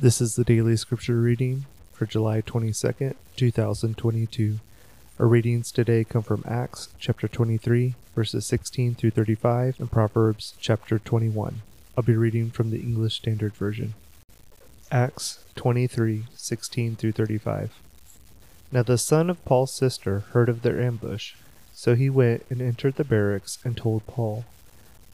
This 0.00 0.20
is 0.20 0.36
the 0.36 0.44
daily 0.44 0.76
scripture 0.76 1.20
reading 1.20 1.64
for 1.92 2.06
July 2.06 2.40
22nd, 2.40 3.16
2022. 3.34 4.60
Our 5.18 5.26
readings 5.26 5.72
today 5.72 6.04
come 6.04 6.22
from 6.22 6.44
Acts 6.46 6.90
chapter 7.00 7.26
23, 7.26 7.96
verses 8.14 8.46
16 8.46 8.94
through 8.94 9.10
35, 9.10 9.80
and 9.80 9.90
Proverbs 9.90 10.54
chapter 10.60 11.00
21. 11.00 11.62
I'll 11.96 12.04
be 12.04 12.14
reading 12.14 12.52
from 12.52 12.70
the 12.70 12.78
English 12.78 13.16
Standard 13.16 13.54
Version. 13.54 13.94
Acts 14.92 15.42
23, 15.56 16.26
16 16.32 16.94
through 16.94 17.12
35. 17.12 17.72
Now 18.70 18.84
the 18.84 18.98
son 18.98 19.28
of 19.28 19.44
Paul's 19.44 19.74
sister 19.74 20.20
heard 20.30 20.48
of 20.48 20.62
their 20.62 20.80
ambush, 20.80 21.34
so 21.74 21.96
he 21.96 22.08
went 22.08 22.44
and 22.50 22.62
entered 22.62 22.94
the 22.94 23.02
barracks 23.02 23.58
and 23.64 23.76
told 23.76 24.06
Paul. 24.06 24.44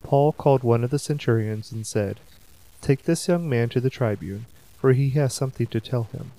Paul 0.02 0.32
called 0.32 0.62
one 0.62 0.84
of 0.84 0.90
the 0.90 0.98
centurions 0.98 1.72
and 1.72 1.86
said, 1.86 2.20
Take 2.82 3.04
this 3.04 3.28
young 3.28 3.48
man 3.48 3.70
to 3.70 3.80
the 3.80 3.88
tribune 3.88 4.44
for 4.84 4.92
he 4.92 5.08
has 5.08 5.32
something 5.32 5.66
to 5.66 5.80
tell 5.80 6.02
him. 6.12 6.30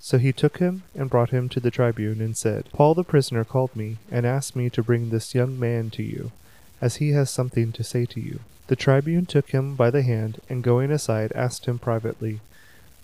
So 0.00 0.16
he 0.16 0.32
took 0.32 0.56
him 0.56 0.84
and 0.94 1.10
brought 1.10 1.32
him 1.32 1.50
to 1.50 1.60
the 1.60 1.70
tribune 1.70 2.22
and 2.22 2.34
said, 2.34 2.64
Paul 2.72 2.94
the 2.94 3.04
prisoner 3.04 3.44
called 3.44 3.76
me 3.76 3.98
and 4.10 4.24
asked 4.24 4.56
me 4.56 4.70
to 4.70 4.82
bring 4.82 5.10
this 5.10 5.34
young 5.34 5.60
man 5.60 5.90
to 5.90 6.02
you, 6.02 6.32
as 6.80 6.96
he 6.96 7.10
has 7.10 7.28
something 7.28 7.72
to 7.72 7.84
say 7.84 8.06
to 8.06 8.20
you. 8.20 8.40
The 8.68 8.74
tribune 8.74 9.26
took 9.26 9.50
him 9.50 9.74
by 9.76 9.90
the 9.90 10.00
hand 10.00 10.40
and 10.48 10.64
going 10.64 10.90
aside 10.90 11.30
asked 11.34 11.66
him 11.66 11.78
privately, 11.78 12.40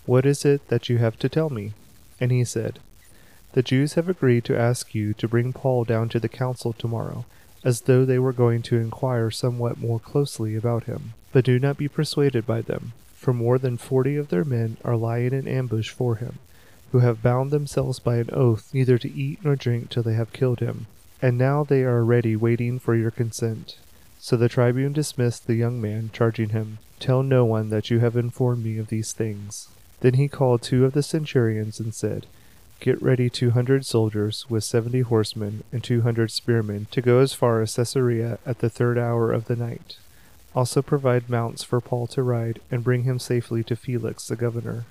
What 0.07 0.25
is 0.25 0.43
it 0.43 0.67
that 0.69 0.89
you 0.89 0.97
have 0.97 1.19
to 1.19 1.29
tell 1.29 1.51
me? 1.51 1.73
And 2.19 2.31
he 2.31 2.43
said, 2.43 2.79
The 3.51 3.61
Jews 3.61 3.93
have 3.93 4.09
agreed 4.09 4.45
to 4.45 4.57
ask 4.57 4.95
you 4.95 5.13
to 5.13 5.27
bring 5.27 5.53
Paul 5.53 5.83
down 5.83 6.09
to 6.09 6.19
the 6.19 6.27
council 6.27 6.73
tomorrow, 6.73 7.25
as 7.63 7.81
though 7.81 8.03
they 8.03 8.17
were 8.17 8.33
going 8.33 8.63
to 8.63 8.77
inquire 8.77 9.29
somewhat 9.29 9.77
more 9.77 9.99
closely 9.99 10.55
about 10.55 10.85
him. 10.85 11.13
But 11.31 11.45
do 11.45 11.59
not 11.59 11.77
be 11.77 11.87
persuaded 11.87 12.47
by 12.47 12.61
them 12.61 12.93
for 13.25 13.33
more 13.33 13.57
than 13.57 13.75
forty 13.75 14.17
of 14.17 14.27
their 14.27 14.43
men 14.45 14.77
are 14.85 14.95
lying 14.95 15.33
in 15.33 15.47
ambush 15.47 15.89
for 15.89 16.17
him, 16.17 16.37
who 16.91 16.99
have 16.99 17.23
bound 17.23 17.49
themselves 17.49 17.97
by 17.97 18.17
an 18.17 18.29
oath 18.31 18.69
neither 18.71 18.99
to 18.99 19.11
eat 19.11 19.39
nor 19.43 19.55
drink 19.55 19.89
till 19.89 20.03
they 20.03 20.13
have 20.13 20.31
killed 20.31 20.59
him. 20.59 20.85
And 21.23 21.35
now 21.35 21.63
they 21.63 21.81
are 21.81 22.05
ready 22.05 22.35
waiting 22.35 22.77
for 22.77 22.95
your 22.95 23.09
consent. 23.09 23.79
So 24.19 24.37
the 24.37 24.47
tribune 24.47 24.93
dismissed 24.93 25.47
the 25.47 25.55
young 25.55 25.81
man, 25.81 26.11
charging 26.13 26.49
him, 26.49 26.77
Tell 26.99 27.23
no 27.23 27.43
one 27.45 27.69
that 27.69 27.89
you 27.89 27.97
have 27.97 28.15
informed 28.15 28.63
me 28.63 28.77
of 28.77 28.89
these 28.89 29.11
things. 29.11 29.69
Then 30.01 30.13
he 30.13 30.27
called 30.27 30.61
two 30.61 30.85
of 30.85 30.93
the 30.93 31.01
centurions 31.01 31.79
and 31.79 31.95
said, 31.95 32.27
Get 32.79 33.01
ready 33.01 33.31
two 33.31 33.49
hundred 33.49 33.87
soldiers 33.87 34.45
with 34.51 34.63
seventy 34.63 35.01
horsemen 35.01 35.63
and 35.71 35.83
two 35.83 36.01
hundred 36.01 36.29
spearmen 36.29 36.85
to 36.91 37.01
go 37.01 37.17
as 37.17 37.33
far 37.33 37.63
as 37.63 37.75
Caesarea 37.75 38.37
at 38.45 38.59
the 38.59 38.69
third 38.69 38.99
hour 38.99 39.31
of 39.31 39.45
the 39.45 39.55
night 39.55 39.97
also 40.55 40.81
provide 40.81 41.29
mounts 41.29 41.63
for 41.63 41.81
Paul 41.81 42.07
to 42.07 42.23
ride, 42.23 42.61
and 42.71 42.83
bring 42.83 43.03
him 43.03 43.19
safely 43.19 43.63
to 43.65 43.75
Felix 43.75 44.27
the 44.27 44.37
governor. 44.37 44.85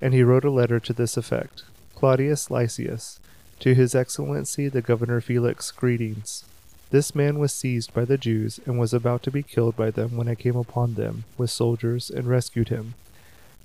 And 0.00 0.12
he 0.12 0.24
wrote 0.24 0.44
a 0.44 0.50
letter 0.50 0.80
to 0.80 0.92
this 0.92 1.16
effect 1.16 1.62
Claudius 1.94 2.50
Lysias, 2.50 3.20
to 3.60 3.74
his 3.74 3.94
excellency 3.94 4.68
the 4.68 4.82
governor 4.82 5.20
Felix, 5.20 5.70
greetings. 5.70 6.44
This 6.90 7.14
man 7.14 7.38
was 7.38 7.54
seized 7.54 7.94
by 7.94 8.04
the 8.04 8.18
Jews, 8.18 8.58
and 8.66 8.80
was 8.80 8.92
about 8.92 9.22
to 9.22 9.30
be 9.30 9.44
killed 9.44 9.76
by 9.76 9.92
them 9.92 10.16
when 10.16 10.28
I 10.28 10.34
came 10.34 10.56
upon 10.56 10.94
them 10.94 11.22
with 11.38 11.50
soldiers 11.50 12.10
and 12.10 12.26
rescued 12.26 12.68
him. 12.68 12.94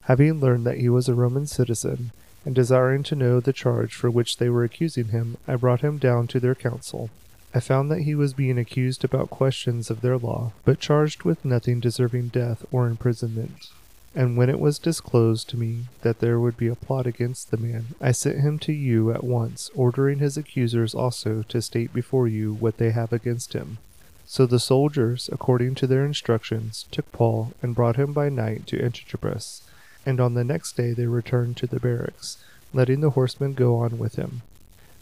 Having 0.01 0.39
learned 0.39 0.65
that 0.67 0.77
he 0.77 0.89
was 0.89 1.09
a 1.09 1.15
Roman 1.15 1.47
citizen, 1.47 2.11
and 2.45 2.53
desiring 2.53 3.01
to 3.01 3.15
know 3.15 3.39
the 3.39 3.53
charge 3.53 3.95
for 3.95 4.11
which 4.11 4.37
they 4.37 4.49
were 4.49 4.63
accusing 4.63 5.07
him, 5.07 5.37
I 5.47 5.55
brought 5.55 5.81
him 5.81 5.97
down 5.97 6.27
to 6.27 6.39
their 6.39 6.53
council 6.53 7.09
I 7.55 7.61
found 7.61 7.89
that 7.89 8.01
he 8.01 8.15
was 8.15 8.33
being 8.33 8.57
accused 8.57 9.05
about 9.05 9.29
questions 9.29 9.89
of 9.89 10.01
their 10.01 10.17
law, 10.17 10.51
but 10.65 10.81
charged 10.81 11.23
with 11.23 11.45
nothing 11.45 11.79
deserving 11.79 12.27
death 12.27 12.65
or 12.69 12.87
imprisonment. 12.87 13.69
And 14.13 14.35
when 14.35 14.49
it 14.49 14.59
was 14.59 14.77
disclosed 14.77 15.47
to 15.49 15.57
me 15.57 15.85
that 16.01 16.19
there 16.19 16.37
would 16.37 16.57
be 16.57 16.67
a 16.67 16.75
plot 16.75 17.07
against 17.07 17.51
the 17.51 17.57
man, 17.57 17.95
I 18.01 18.11
sent 18.11 18.41
him 18.41 18.59
to 18.59 18.73
you 18.73 19.09
at 19.09 19.23
once, 19.23 19.71
ordering 19.73 20.19
his 20.19 20.35
accusers 20.35 20.93
also 20.93 21.43
to 21.43 21.61
state 21.61 21.93
before 21.93 22.27
you 22.27 22.53
what 22.53 22.75
they 22.75 22.91
have 22.91 23.13
against 23.13 23.53
him. 23.53 23.77
So 24.25 24.45
the 24.45 24.59
soldiers, 24.59 25.29
according 25.31 25.75
to 25.75 25.87
their 25.87 26.03
instructions, 26.03 26.85
took 26.91 27.09
Paul 27.13 27.53
and 27.61 27.73
brought 27.73 27.95
him 27.95 28.11
by 28.11 28.27
night 28.27 28.67
to 28.67 28.83
Antipatris, 28.83 29.61
and 30.05 30.19
on 30.19 30.33
the 30.33 30.43
next 30.43 30.75
day 30.75 30.91
they 30.91 31.07
returned 31.07 31.55
to 31.57 31.67
the 31.67 31.79
barracks, 31.79 32.37
letting 32.73 32.99
the 32.99 33.11
horsemen 33.11 33.53
go 33.53 33.77
on 33.77 33.97
with 33.97 34.17
him. 34.17 34.41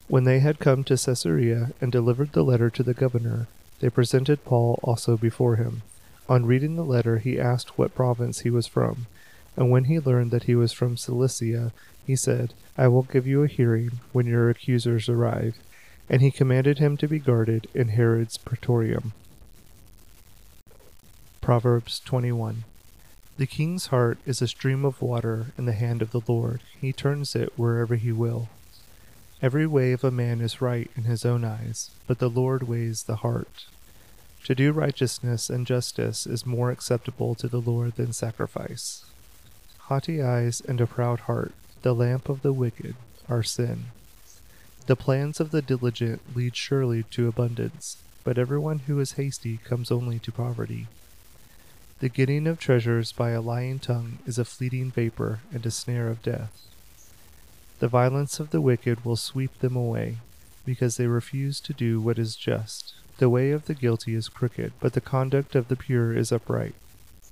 When 0.08 0.25
they 0.25 0.40
had 0.40 0.59
come 0.59 0.84
to 0.86 0.97
Caesarea 0.97 1.72
and 1.80 1.91
delivered 1.91 2.34
the 2.34 2.44
letter 2.44 2.69
to 2.69 2.84
the 2.84 2.94
governor, 2.94 3.47
they 3.80 3.90
presented 3.90 4.46
Paul 4.46 4.80
also 4.84 5.18
before 5.18 5.56
him. 5.56 5.81
On 6.30 6.46
reading 6.46 6.75
the 6.75 6.86
letter, 6.86 7.18
he 7.18 7.40
asked 7.40 7.78
what 7.78 7.96
province 7.96 8.40
he 8.40 8.50
was 8.50 8.68
from, 8.68 9.08
and 9.56 9.69
when 9.69 9.86
he 9.86 10.00
learned 10.00 10.31
that 10.31 10.44
he 10.44 10.56
was 10.56 10.72
from 10.72 10.97
Cilicia, 10.97 11.72
he 12.06 12.16
said, 12.16 12.53
I 12.78 12.88
will 12.88 13.03
give 13.03 13.28
you 13.28 13.44
a 13.44 13.47
hearing 13.47 14.00
when 14.12 14.25
your 14.25 14.50
accusers 14.50 15.08
arrive. 15.08 15.58
And 16.09 16.22
he 16.22 16.31
commanded 16.31 16.80
him 16.80 16.97
to 16.97 17.08
be 17.08 17.20
guarded 17.20 17.68
in 17.74 17.90
Herod's 17.90 18.38
praetorium. 18.38 19.14
Proverbs 21.40 22.02
21 22.02 22.66
The 23.38 23.47
king's 23.47 23.88
heart 23.88 24.18
is 24.25 24.41
a 24.41 24.47
stream 24.47 24.84
of 24.84 25.02
water 25.02 25.47
in 25.58 25.66
the 25.66 25.72
hand 25.74 26.02
of 26.02 26.12
the 26.12 26.22
Lord. 26.28 26.62
He 26.80 26.91
turns 26.91 27.35
it 27.35 27.53
wherever 27.56 27.96
he 27.96 28.12
will. 28.12 28.50
Every 29.43 29.67
way 29.67 29.91
of 29.91 30.05
a 30.05 30.09
man 30.09 30.39
is 30.39 30.61
right 30.61 30.89
in 30.95 31.03
his 31.03 31.25
own 31.25 31.43
eyes, 31.43 31.91
but 32.07 32.19
the 32.19 32.29
Lord 32.29 32.63
weighs 32.63 33.03
the 33.03 33.17
heart. 33.17 33.65
To 34.45 34.55
do 34.55 34.71
righteousness 34.71 35.49
and 35.49 35.67
justice 35.67 36.25
is 36.25 36.45
more 36.45 36.71
acceptable 36.71 37.35
to 37.35 37.49
the 37.49 37.59
Lord 37.59 37.97
than 37.97 38.13
sacrifice. 38.13 39.03
Haughty 39.89 40.21
eyes 40.23 40.61
and 40.61 40.79
a 40.79 40.87
proud 40.87 41.21
heart, 41.21 41.51
the 41.81 41.93
lamp 41.93 42.29
of 42.29 42.41
the 42.41 42.53
wicked, 42.53 42.95
are 43.27 43.43
sin. 43.43 43.87
The 44.87 44.95
plans 44.95 45.41
of 45.41 45.51
the 45.51 45.61
diligent 45.61 46.21
lead 46.33 46.55
surely 46.55 47.03
to 47.11 47.27
abundance, 47.27 47.97
but 48.23 48.37
everyone 48.37 48.79
who 48.79 48.97
is 49.01 49.13
hasty 49.13 49.57
comes 49.57 49.91
only 49.91 50.19
to 50.19 50.31
poverty. 50.31 50.87
The 51.99 52.07
getting 52.07 52.47
of 52.47 52.61
treasures 52.61 53.11
by 53.11 53.31
a 53.31 53.41
lying 53.41 53.79
tongue 53.79 54.19
is 54.25 54.39
a 54.39 54.45
fleeting 54.45 54.91
vapor 54.91 55.41
and 55.51 55.65
a 55.65 55.71
snare 55.71 56.07
of 56.07 56.23
death. 56.23 56.72
The 57.83 57.89
violence 57.89 58.39
of 58.39 58.51
the 58.51 58.61
wicked 58.61 59.03
will 59.03 59.17
sweep 59.17 59.59
them 59.59 59.75
away, 59.75 60.19
because 60.66 60.95
they 60.95 61.07
refuse 61.07 61.59
to 61.59 61.73
do 61.73 61.99
what 61.99 62.17
is 62.17 62.38
just. 62.38 62.94
The 63.17 63.27
way 63.27 63.51
of 63.51 63.66
the 63.66 63.73
guilty 63.73 64.16
is 64.16 64.29
crooked, 64.29 64.71
but 64.79 64.94
the 64.94 65.01
conduct 65.01 65.53
of 65.53 65.67
the 65.67 65.75
pure 65.75 66.16
is 66.16 66.31
upright. 66.31 66.75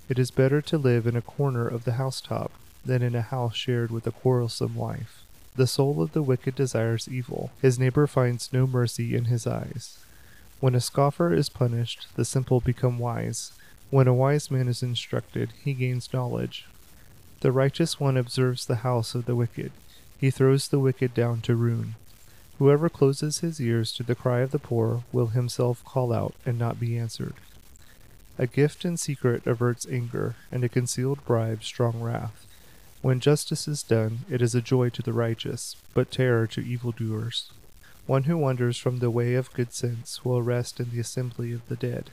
It 0.10 0.20
is 0.20 0.30
better 0.30 0.62
to 0.64 0.78
live 0.78 1.08
in 1.08 1.16
a 1.16 1.22
corner 1.22 1.66
of 1.66 1.86
the 1.86 1.94
housetop 1.94 2.52
than 2.86 3.02
in 3.02 3.16
a 3.16 3.22
house 3.22 3.56
shared 3.56 3.92
with 3.92 4.06
a 4.06 4.12
quarrelsome 4.12 4.76
wife. 4.76 5.24
The 5.56 5.68
soul 5.68 6.02
of 6.02 6.12
the 6.12 6.22
wicked 6.22 6.56
desires 6.56 7.08
evil, 7.08 7.52
his 7.62 7.80
neighbor 7.80 8.06
finds 8.06 8.52
no 8.52 8.68
mercy 8.68 9.16
in 9.16 9.32
his 9.32 9.48
eyes. 9.48 10.00
When 10.60 10.76
a 10.76 10.82
scoffer 10.82 11.32
is 11.32 11.48
punished, 11.48 12.08
the 12.18 12.26
simple 12.26 12.60
become 12.60 13.00
wise. 13.00 13.54
When 13.90 14.10
a 14.10 14.14
wise 14.14 14.52
man 14.52 14.68
is 14.68 14.84
instructed, 14.84 15.54
he 15.64 15.74
gains 15.74 16.12
knowledge. 16.12 16.66
The 17.40 17.54
righteous 17.54 18.02
one 18.02 18.18
observes 18.18 18.66
the 18.66 18.84
house 18.84 19.16
of 19.16 19.24
the 19.24 19.36
wicked 19.38 19.72
he 20.22 20.30
throws 20.30 20.68
the 20.68 20.80
wicked 20.80 21.16
down 21.16 21.42
to 21.42 21.56
ruin. 21.56 21.96
Whoever 22.60 22.90
closes 22.90 23.40
his 23.40 23.60
ears 23.60 23.92
to 23.94 24.04
the 24.04 24.14
cry 24.14 24.42
of 24.42 24.52
the 24.52 24.60
poor 24.60 25.04
will 25.12 25.28
himself 25.28 25.84
call 25.84 26.14
out 26.14 26.36
and 26.46 26.60
not 26.60 26.80
be 26.80 26.96
answered. 26.96 27.34
A 28.38 28.46
gift 28.46 28.86
in 28.86 28.98
secret 28.98 29.48
averts 29.48 29.88
anger, 29.90 30.36
and 30.52 30.64
a 30.64 30.70
concealed 30.70 31.26
bribe 31.26 31.64
strong 31.64 32.02
wrath. 32.02 32.46
When 33.02 33.20
justice 33.20 33.68
is 33.68 33.82
done, 33.82 34.20
it 34.30 34.44
is 34.44 34.54
a 34.54 34.62
joy 34.62 34.90
to 34.90 35.02
the 35.02 35.12
righteous, 35.12 35.76
but 35.96 36.12
terror 36.12 36.46
to 36.48 36.62
evildoers. 36.62 37.52
One 38.06 38.24
who 38.24 38.38
wanders 38.38 38.78
from 38.78 39.00
the 39.00 39.10
way 39.10 39.34
of 39.34 39.54
good 39.54 39.74
sense 39.74 40.24
will 40.24 40.44
rest 40.44 40.80
in 40.80 40.92
the 40.92 41.00
assembly 41.00 41.52
of 41.52 41.68
the 41.68 41.76
dead. 41.76 42.12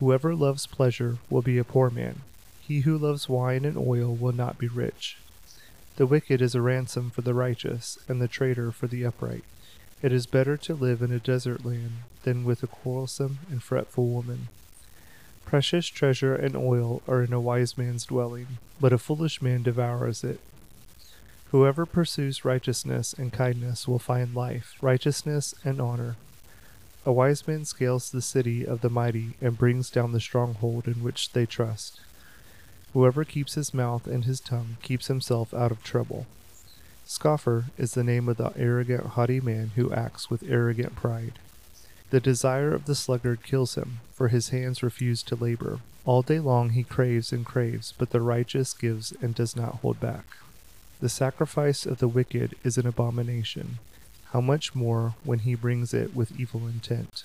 Whoever 0.00 0.34
loves 0.34 0.66
pleasure 0.66 1.16
will 1.30 1.42
be 1.42 1.56
a 1.56 1.64
poor 1.64 1.88
man. 1.88 2.20
He 2.60 2.80
who 2.80 2.98
loves 2.98 3.26
wine 3.26 3.64
and 3.64 3.78
oil 3.78 4.14
will 4.14 4.32
not 4.32 4.58
be 4.58 4.68
rich. 4.68 5.16
The 5.96 6.06
wicked 6.06 6.42
is 6.42 6.54
a 6.54 6.60
ransom 6.60 7.10
for 7.10 7.22
the 7.22 7.32
righteous, 7.32 7.98
and 8.06 8.20
the 8.20 8.28
traitor 8.28 8.70
for 8.70 8.86
the 8.86 9.04
upright. 9.04 9.44
It 10.02 10.12
is 10.12 10.26
better 10.26 10.58
to 10.58 10.74
live 10.74 11.00
in 11.00 11.10
a 11.10 11.18
desert 11.18 11.64
land 11.64 12.02
than 12.22 12.44
with 12.44 12.62
a 12.62 12.66
quarrelsome 12.66 13.38
and 13.50 13.62
fretful 13.62 14.06
woman. 14.06 14.48
Precious 15.46 15.86
treasure 15.86 16.34
and 16.34 16.54
oil 16.54 17.00
are 17.08 17.22
in 17.22 17.32
a 17.32 17.40
wise 17.40 17.78
man's 17.78 18.04
dwelling, 18.04 18.58
but 18.78 18.92
a 18.92 18.98
foolish 18.98 19.40
man 19.40 19.62
devours 19.62 20.22
it. 20.22 20.40
Whoever 21.50 21.86
pursues 21.86 22.44
righteousness 22.44 23.14
and 23.14 23.32
kindness 23.32 23.88
will 23.88 23.98
find 23.98 24.34
life, 24.34 24.74
righteousness, 24.82 25.54
and 25.64 25.80
honor. 25.80 26.16
A 27.06 27.12
wise 27.12 27.46
man 27.48 27.64
scales 27.64 28.10
the 28.10 28.20
city 28.20 28.66
of 28.66 28.82
the 28.82 28.90
mighty 28.90 29.36
and 29.40 29.56
brings 29.56 29.88
down 29.88 30.12
the 30.12 30.20
stronghold 30.20 30.88
in 30.88 31.02
which 31.02 31.32
they 31.32 31.46
trust. 31.46 32.00
Whoever 32.96 33.26
keeps 33.26 33.56
his 33.56 33.74
mouth 33.74 34.06
and 34.06 34.24
his 34.24 34.40
tongue 34.40 34.78
keeps 34.80 35.08
himself 35.08 35.52
out 35.52 35.70
of 35.70 35.84
trouble. 35.84 36.24
Scoffer 37.04 37.66
is 37.76 37.92
the 37.92 38.02
name 38.02 38.26
of 38.26 38.38
the 38.38 38.54
arrogant, 38.56 39.04
haughty 39.08 39.38
man 39.38 39.72
who 39.76 39.92
acts 39.92 40.30
with 40.30 40.48
arrogant 40.48 40.96
pride. 40.96 41.34
The 42.08 42.20
desire 42.20 42.72
of 42.72 42.86
the 42.86 42.94
sluggard 42.94 43.42
kills 43.42 43.74
him, 43.74 43.98
for 44.14 44.28
his 44.28 44.48
hands 44.48 44.82
refuse 44.82 45.22
to 45.24 45.36
labor. 45.36 45.80
All 46.06 46.22
day 46.22 46.40
long 46.40 46.70
he 46.70 46.84
craves 46.84 47.32
and 47.32 47.44
craves, 47.44 47.92
but 47.98 48.12
the 48.12 48.22
righteous 48.22 48.72
gives 48.72 49.12
and 49.20 49.34
does 49.34 49.54
not 49.54 49.80
hold 49.82 50.00
back. 50.00 50.24
The 51.00 51.10
sacrifice 51.10 51.84
of 51.84 51.98
the 51.98 52.08
wicked 52.08 52.54
is 52.64 52.78
an 52.78 52.86
abomination. 52.86 53.76
How 54.32 54.40
much 54.40 54.74
more 54.74 55.16
when 55.22 55.40
he 55.40 55.54
brings 55.54 55.92
it 55.92 56.16
with 56.16 56.40
evil 56.40 56.66
intent? 56.66 57.24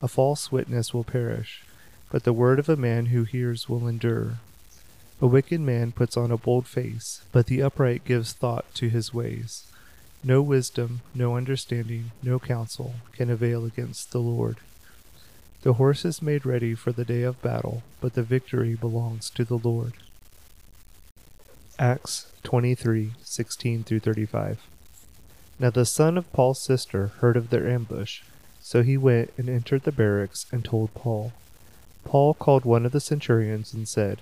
A 0.00 0.08
false 0.08 0.50
witness 0.50 0.94
will 0.94 1.04
perish, 1.04 1.62
but 2.08 2.24
the 2.24 2.32
word 2.32 2.58
of 2.58 2.70
a 2.70 2.74
man 2.74 3.06
who 3.12 3.24
hears 3.24 3.68
will 3.68 3.86
endure. 3.86 4.38
A 5.20 5.26
wicked 5.26 5.60
man 5.60 5.92
puts 5.92 6.16
on 6.16 6.30
a 6.30 6.36
bold 6.36 6.66
face, 6.66 7.22
but 7.32 7.46
the 7.46 7.62
upright 7.62 8.04
gives 8.04 8.32
thought 8.32 8.64
to 8.74 8.88
his 8.88 9.14
ways. 9.14 9.64
No 10.22 10.42
wisdom, 10.42 11.02
no 11.14 11.36
understanding, 11.36 12.10
no 12.22 12.38
counsel 12.38 12.94
can 13.12 13.30
avail 13.30 13.64
against 13.64 14.10
the 14.10 14.18
Lord. 14.18 14.56
The 15.62 15.74
horse 15.74 16.04
is 16.04 16.20
made 16.20 16.44
ready 16.44 16.74
for 16.74 16.92
the 16.92 17.04
day 17.04 17.22
of 17.22 17.40
battle, 17.42 17.82
but 18.00 18.14
the 18.14 18.22
victory 18.22 18.74
belongs 18.74 19.30
to 19.30 19.44
the 19.44 19.58
Lord. 19.58 19.94
Acts 21.78 22.26
23:16 22.42 23.84
through 23.84 24.00
35. 24.00 24.60
Now 25.58 25.70
the 25.70 25.86
son 25.86 26.18
of 26.18 26.30
Paul's 26.32 26.60
sister 26.60 27.08
heard 27.18 27.36
of 27.36 27.50
their 27.50 27.68
ambush, 27.68 28.22
so 28.60 28.82
he 28.82 28.96
went 28.96 29.32
and 29.38 29.48
entered 29.48 29.84
the 29.84 29.92
barracks 29.92 30.46
and 30.52 30.64
told 30.64 30.92
Paul. 30.94 31.32
Paul 32.04 32.34
called 32.34 32.64
one 32.64 32.84
of 32.84 32.92
the 32.92 33.00
centurions 33.00 33.72
and 33.72 33.88
said, 33.88 34.20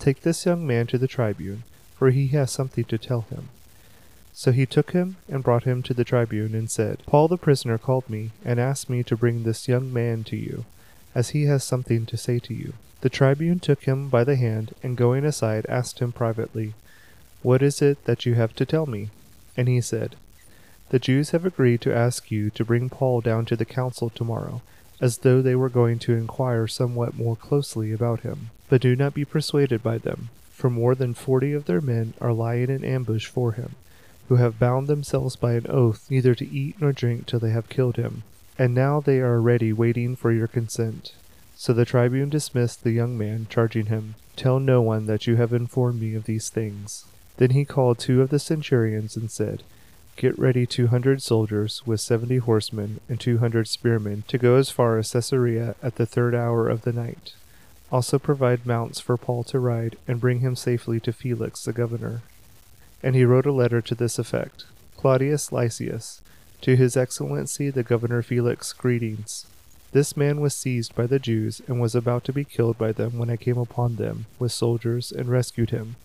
Take 0.00 0.22
this 0.22 0.46
young 0.46 0.66
man 0.66 0.86
to 0.86 0.96
the 0.96 1.06
tribune, 1.06 1.62
for 1.94 2.10
he 2.10 2.28
has 2.28 2.50
something 2.50 2.84
to 2.84 2.96
tell 2.96 3.20
him. 3.20 3.50
So 4.32 4.50
he 4.50 4.64
took 4.64 4.92
him 4.92 5.16
and 5.28 5.44
brought 5.44 5.64
him 5.64 5.82
to 5.82 5.92
the 5.92 6.04
tribune 6.04 6.54
and 6.54 6.70
said, 6.70 7.02
Paul 7.04 7.28
the 7.28 7.36
prisoner 7.36 7.76
called 7.76 8.08
me 8.08 8.30
and 8.42 8.58
asked 8.58 8.88
me 8.88 9.02
to 9.02 9.16
bring 9.16 9.42
this 9.42 9.68
young 9.68 9.92
man 9.92 10.24
to 10.24 10.36
you, 10.36 10.64
as 11.14 11.30
he 11.30 11.44
has 11.44 11.64
something 11.64 12.06
to 12.06 12.16
say 12.16 12.38
to 12.38 12.54
you. 12.54 12.72
The 13.02 13.10
tribune 13.10 13.60
took 13.60 13.84
him 13.84 14.08
by 14.08 14.24
the 14.24 14.36
hand 14.36 14.74
and 14.82 14.96
going 14.96 15.26
aside 15.26 15.66
asked 15.68 15.98
him 15.98 16.12
privately, 16.12 16.72
What 17.42 17.60
is 17.60 17.82
it 17.82 18.02
that 18.06 18.24
you 18.24 18.36
have 18.36 18.54
to 18.54 18.64
tell 18.64 18.86
me? 18.86 19.10
And 19.54 19.68
he 19.68 19.82
said, 19.82 20.16
The 20.88 20.98
Jews 20.98 21.30
have 21.30 21.44
agreed 21.44 21.82
to 21.82 21.94
ask 21.94 22.30
you 22.30 22.48
to 22.48 22.64
bring 22.64 22.88
Paul 22.88 23.20
down 23.20 23.44
to 23.44 23.56
the 23.56 23.66
council 23.66 24.08
tomorrow, 24.08 24.62
as 25.00 25.18
though 25.18 25.40
they 25.40 25.54
were 25.54 25.68
going 25.68 25.98
to 26.00 26.14
inquire 26.14 26.66
somewhat 26.66 27.16
more 27.16 27.36
closely 27.36 27.92
about 27.92 28.20
him. 28.20 28.50
But 28.68 28.80
do 28.80 28.94
not 28.94 29.14
be 29.14 29.24
persuaded 29.24 29.82
by 29.82 29.98
them, 29.98 30.28
for 30.50 30.70
more 30.70 30.94
than 30.94 31.14
forty 31.14 31.52
of 31.52 31.64
their 31.64 31.80
men 31.80 32.14
are 32.20 32.32
lying 32.32 32.70
in 32.70 32.84
ambush 32.84 33.26
for 33.26 33.52
him 33.52 33.74
who 34.30 34.36
have 34.36 34.60
bound 34.60 34.86
themselves 34.86 35.34
by 35.34 35.54
an 35.54 35.66
oath 35.68 36.08
neither 36.08 36.36
to 36.36 36.48
eat 36.48 36.76
nor 36.80 36.92
drink 36.92 37.26
till 37.26 37.40
they 37.40 37.50
have 37.50 37.68
killed 37.68 37.96
him. 37.96 38.22
And 38.56 38.72
now 38.72 39.00
they 39.00 39.18
are 39.18 39.40
ready, 39.40 39.72
waiting 39.72 40.14
for 40.14 40.30
your 40.30 40.46
consent. 40.46 41.14
So 41.56 41.72
the 41.72 41.84
tribune 41.84 42.28
dismissed 42.28 42.84
the 42.84 42.92
young 42.92 43.18
man, 43.18 43.48
charging 43.50 43.86
him, 43.86 44.14
Tell 44.36 44.60
no 44.60 44.80
one 44.82 45.06
that 45.06 45.26
you 45.26 45.34
have 45.34 45.52
informed 45.52 46.00
me 46.00 46.14
of 46.14 46.26
these 46.26 46.48
things. 46.48 47.06
Then 47.38 47.50
he 47.50 47.64
called 47.64 47.98
two 47.98 48.22
of 48.22 48.30
the 48.30 48.38
centurions 48.38 49.16
and 49.16 49.32
said, 49.32 49.64
Get 50.20 50.38
ready 50.38 50.66
two 50.66 50.88
hundred 50.88 51.22
soldiers 51.22 51.80
with 51.86 51.98
seventy 51.98 52.36
horsemen 52.36 53.00
and 53.08 53.18
two 53.18 53.38
hundred 53.38 53.66
spearmen 53.68 54.24
to 54.28 54.36
go 54.36 54.56
as 54.56 54.68
far 54.68 54.98
as 54.98 55.10
Caesarea 55.12 55.76
at 55.82 55.94
the 55.94 56.04
third 56.04 56.34
hour 56.34 56.68
of 56.68 56.82
the 56.82 56.92
night. 56.92 57.32
Also 57.90 58.18
provide 58.18 58.66
mounts 58.66 59.00
for 59.00 59.16
Paul 59.16 59.44
to 59.44 59.58
ride 59.58 59.96
and 60.06 60.20
bring 60.20 60.40
him 60.40 60.56
safely 60.56 61.00
to 61.00 61.12
Felix 61.14 61.64
the 61.64 61.72
governor 61.72 62.20
and 63.02 63.16
he 63.16 63.24
wrote 63.24 63.46
a 63.46 63.50
letter 63.50 63.80
to 63.80 63.94
this 63.94 64.18
effect 64.18 64.66
Claudius 64.98 65.52
Lysias, 65.52 66.20
to 66.60 66.76
His 66.76 66.98
Excellency 66.98 67.70
the 67.70 67.82
Governor 67.82 68.20
Felix, 68.20 68.74
greetings. 68.74 69.46
This 69.92 70.18
man 70.18 70.42
was 70.42 70.54
seized 70.54 70.94
by 70.94 71.06
the 71.06 71.18
Jews 71.18 71.62
and 71.66 71.80
was 71.80 71.94
about 71.94 72.24
to 72.24 72.32
be 72.34 72.44
killed 72.44 72.76
by 72.76 72.92
them 72.92 73.16
when 73.16 73.30
I 73.30 73.36
came 73.36 73.56
upon 73.56 73.96
them 73.96 74.26
with 74.38 74.52
soldiers 74.52 75.12
and 75.12 75.30
rescued 75.30 75.70
him. 75.70 75.96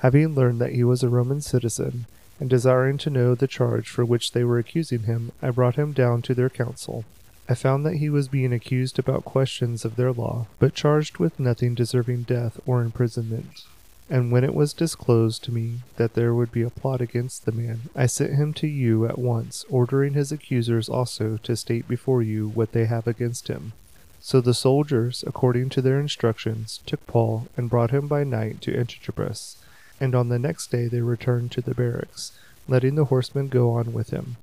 Having 0.00 0.34
learned 0.34 0.60
that 0.60 0.74
he 0.74 0.84
was 0.84 1.02
a 1.02 1.08
Roman 1.08 1.40
citizen, 1.40 2.04
and 2.40 2.48
desiring 2.48 2.98
to 2.98 3.10
know 3.10 3.34
the 3.34 3.46
charge 3.46 3.88
for 3.88 4.04
which 4.04 4.32
they 4.32 4.44
were 4.44 4.58
accusing 4.58 5.04
him, 5.04 5.32
I 5.42 5.50
brought 5.50 5.76
him 5.76 5.92
down 5.92 6.22
to 6.22 6.34
their 6.34 6.50
council. 6.50 7.04
I 7.48 7.54
found 7.54 7.86
that 7.86 7.96
he 7.96 8.10
was 8.10 8.28
being 8.28 8.52
accused 8.52 8.98
about 8.98 9.24
questions 9.24 9.84
of 9.84 9.96
their 9.96 10.12
law, 10.12 10.46
but 10.58 10.74
charged 10.74 11.18
with 11.18 11.40
nothing 11.40 11.74
deserving 11.74 12.24
death 12.24 12.60
or 12.66 12.82
imprisonment. 12.82 13.64
And 14.10 14.30
when 14.32 14.44
it 14.44 14.54
was 14.54 14.72
disclosed 14.72 15.44
to 15.44 15.52
me 15.52 15.80
that 15.96 16.14
there 16.14 16.34
would 16.34 16.50
be 16.50 16.62
a 16.62 16.70
plot 16.70 17.00
against 17.00 17.44
the 17.44 17.52
man, 17.52 17.90
I 17.94 18.06
sent 18.06 18.34
him 18.34 18.54
to 18.54 18.66
you 18.66 19.06
at 19.06 19.18
once, 19.18 19.64
ordering 19.68 20.14
his 20.14 20.32
accusers 20.32 20.88
also 20.88 21.38
to 21.42 21.56
state 21.56 21.86
before 21.88 22.22
you 22.22 22.48
what 22.48 22.72
they 22.72 22.86
have 22.86 23.06
against 23.06 23.48
him. 23.48 23.72
So 24.20 24.40
the 24.40 24.54
soldiers, 24.54 25.24
according 25.26 25.68
to 25.70 25.82
their 25.82 26.00
instructions, 26.00 26.80
took 26.86 27.06
Paul 27.06 27.48
and 27.56 27.70
brought 27.70 27.90
him 27.90 28.08
by 28.08 28.24
night 28.24 28.60
to 28.62 28.72
Antipatris, 28.72 29.56
and 30.00 30.14
on 30.14 30.28
the 30.28 30.38
next 30.38 30.70
day 30.70 30.86
they 30.88 31.00
returned 31.00 31.50
to 31.52 31.60
the 31.60 31.74
barracks, 31.74 32.32
letting 32.66 32.94
the 32.94 33.06
horsemen 33.06 33.48
go 33.48 33.70
on 33.70 33.92
with 33.92 34.10
him. 34.10 34.36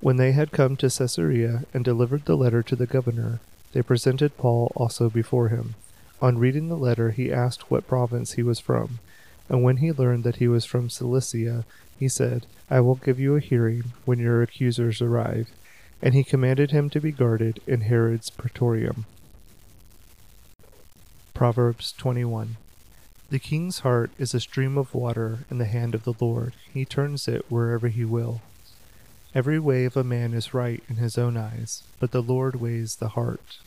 When 0.00 0.16
they 0.16 0.32
had 0.32 0.52
come 0.52 0.76
to 0.76 0.90
Caesarea 0.90 1.64
and 1.72 1.84
delivered 1.84 2.24
the 2.24 2.36
letter 2.36 2.62
to 2.62 2.76
the 2.76 2.86
governor, 2.86 3.40
they 3.72 3.82
presented 3.82 4.36
Paul 4.36 4.72
also 4.76 5.08
before 5.08 5.48
him. 5.48 5.74
On 6.20 6.38
reading 6.38 6.68
the 6.68 6.76
letter, 6.76 7.10
he 7.10 7.32
asked 7.32 7.70
what 7.70 7.86
province 7.86 8.32
he 8.32 8.42
was 8.42 8.60
from, 8.60 8.98
and 9.48 9.62
when 9.62 9.78
he 9.78 9.92
learned 9.92 10.24
that 10.24 10.36
he 10.36 10.48
was 10.48 10.64
from 10.64 10.88
Cilicia, 10.88 11.64
he 11.98 12.08
said, 12.08 12.46
I 12.70 12.80
will 12.80 12.94
give 12.94 13.20
you 13.20 13.36
a 13.36 13.40
hearing 13.40 13.92
when 14.04 14.18
your 14.18 14.42
accusers 14.42 15.00
arrive. 15.02 15.48
And 16.02 16.14
he 16.14 16.24
commanded 16.24 16.70
him 16.70 16.90
to 16.90 17.00
be 17.00 17.12
guarded 17.12 17.60
in 17.66 17.82
Herod's 17.82 18.30
praetorium. 18.30 19.06
Proverbs 21.32 21.92
21 21.92 22.56
The 23.30 23.38
king's 23.38 23.80
heart 23.80 24.10
is 24.18 24.34
a 24.34 24.40
stream 24.40 24.76
of 24.76 24.94
water 24.94 25.40
in 25.50 25.58
the 25.58 25.64
hand 25.64 25.94
of 25.94 26.04
the 26.04 26.14
Lord. 26.20 26.52
He 26.72 26.84
turns 26.84 27.26
it 27.26 27.46
wherever 27.48 27.88
he 27.88 28.04
will. 28.04 28.42
Every 29.34 29.58
way 29.58 29.84
of 29.86 29.96
a 29.96 30.04
man 30.04 30.34
is 30.34 30.54
right 30.54 30.82
in 30.88 30.96
his 30.96 31.18
own 31.18 31.36
eyes, 31.36 31.82
but 31.98 32.12
the 32.12 32.22
Lord 32.22 32.56
weighs 32.56 32.96
the 32.96 33.08
heart. 33.08 33.58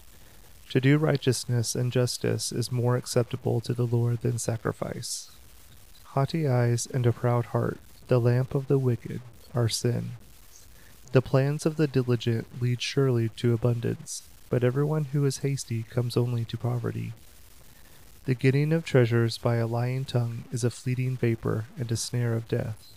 To 0.70 0.80
do 0.80 0.98
righteousness 0.98 1.76
and 1.76 1.92
justice 1.92 2.52
is 2.52 2.72
more 2.72 2.96
acceptable 2.96 3.60
to 3.62 3.74
the 3.74 3.88
Lord 3.88 4.22
than 4.22 4.38
sacrifice. 4.38 5.32
Haughty 6.04 6.48
eyes 6.48 6.88
and 6.88 7.06
a 7.06 7.12
proud 7.12 7.48
heart, 7.48 7.80
the 8.08 8.20
lamp 8.20 8.56
of 8.56 8.68
the 8.68 8.78
wicked, 8.78 9.22
are 9.54 9.68
sin. 9.68 10.12
The 11.12 11.22
plans 11.22 11.66
of 11.66 11.78
the 11.78 11.88
diligent 11.88 12.62
lead 12.62 12.82
surely 12.82 13.30
to 13.38 13.54
abundance, 13.54 14.24
but 14.50 14.64
everyone 14.64 15.06
who 15.06 15.26
is 15.26 15.40
hasty 15.40 15.84
comes 15.84 16.16
only 16.16 16.46
to 16.46 16.58
poverty. 16.58 17.14
The 18.28 18.36
getting 18.36 18.74
of 18.74 18.84
treasures 18.84 19.38
by 19.38 19.56
a 19.56 19.66
lying 19.66 20.04
tongue 20.04 20.44
is 20.52 20.66
a 20.66 20.70
fleeting 20.70 21.16
vapor 21.16 21.64
and 21.80 21.90
a 21.90 21.96
snare 21.96 22.34
of 22.34 22.50
death. 22.50 22.92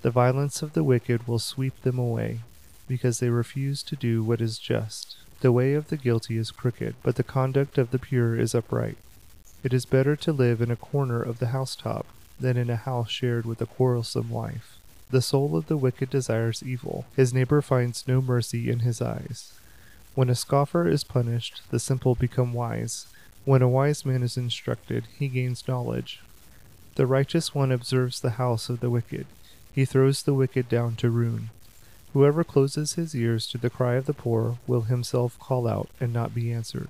The 0.00 0.10
violence 0.10 0.62
of 0.62 0.72
the 0.72 0.82
wicked 0.82 1.28
will 1.28 1.38
sweep 1.38 1.78
them 1.82 1.98
away, 1.98 2.40
because 2.88 3.20
they 3.20 3.28
refuse 3.28 3.82
to 3.82 3.96
do 3.96 4.24
what 4.24 4.40
is 4.40 4.58
just. 4.58 5.18
The 5.42 5.52
way 5.52 5.74
of 5.74 5.88
the 5.88 5.98
guilty 5.98 6.38
is 6.38 6.52
crooked, 6.52 6.94
but 7.02 7.16
the 7.16 7.22
conduct 7.22 7.76
of 7.76 7.90
the 7.90 7.98
pure 7.98 8.34
is 8.34 8.54
upright. 8.54 8.96
It 9.62 9.74
is 9.74 9.84
better 9.84 10.16
to 10.16 10.32
live 10.32 10.62
in 10.62 10.70
a 10.70 10.76
corner 10.76 11.20
of 11.20 11.38
the 11.38 11.48
housetop 11.48 12.06
than 12.40 12.56
in 12.56 12.70
a 12.70 12.76
house 12.76 13.10
shared 13.10 13.44
with 13.44 13.60
a 13.60 13.66
quarrelsome 13.66 14.30
wife. 14.30 14.78
The 15.10 15.20
soul 15.20 15.54
of 15.54 15.66
the 15.66 15.76
wicked 15.76 16.08
desires 16.08 16.62
evil. 16.62 17.04
His 17.14 17.34
neighbor 17.34 17.60
finds 17.60 18.08
no 18.08 18.22
mercy 18.22 18.70
in 18.70 18.78
his 18.78 19.02
eyes. 19.02 19.52
When 20.14 20.30
a 20.30 20.34
scoffer 20.34 20.88
is 20.88 21.04
punished, 21.04 21.60
the 21.70 21.78
simple 21.78 22.14
become 22.14 22.54
wise. 22.54 23.06
When 23.44 23.60
a 23.60 23.68
wise 23.68 24.06
man 24.06 24.22
is 24.22 24.36
instructed, 24.36 25.04
he 25.18 25.28
gains 25.28 25.68
knowledge. 25.68 26.20
The 26.94 27.06
righteous 27.06 27.54
one 27.54 27.72
observes 27.72 28.20
the 28.20 28.30
house 28.30 28.68
of 28.68 28.80
the 28.80 28.88
wicked. 28.88 29.26
He 29.74 29.84
throws 29.84 30.22
the 30.22 30.34
wicked 30.34 30.68
down 30.68 30.96
to 30.96 31.10
ruin. 31.10 31.50
Whoever 32.14 32.44
closes 32.44 32.94
his 32.94 33.14
ears 33.14 33.46
to 33.48 33.58
the 33.58 33.68
cry 33.68 33.94
of 33.94 34.06
the 34.06 34.14
poor 34.14 34.58
will 34.66 34.82
himself 34.82 35.38
call 35.38 35.66
out 35.66 35.88
and 36.00 36.12
not 36.12 36.34
be 36.34 36.52
answered. 36.52 36.88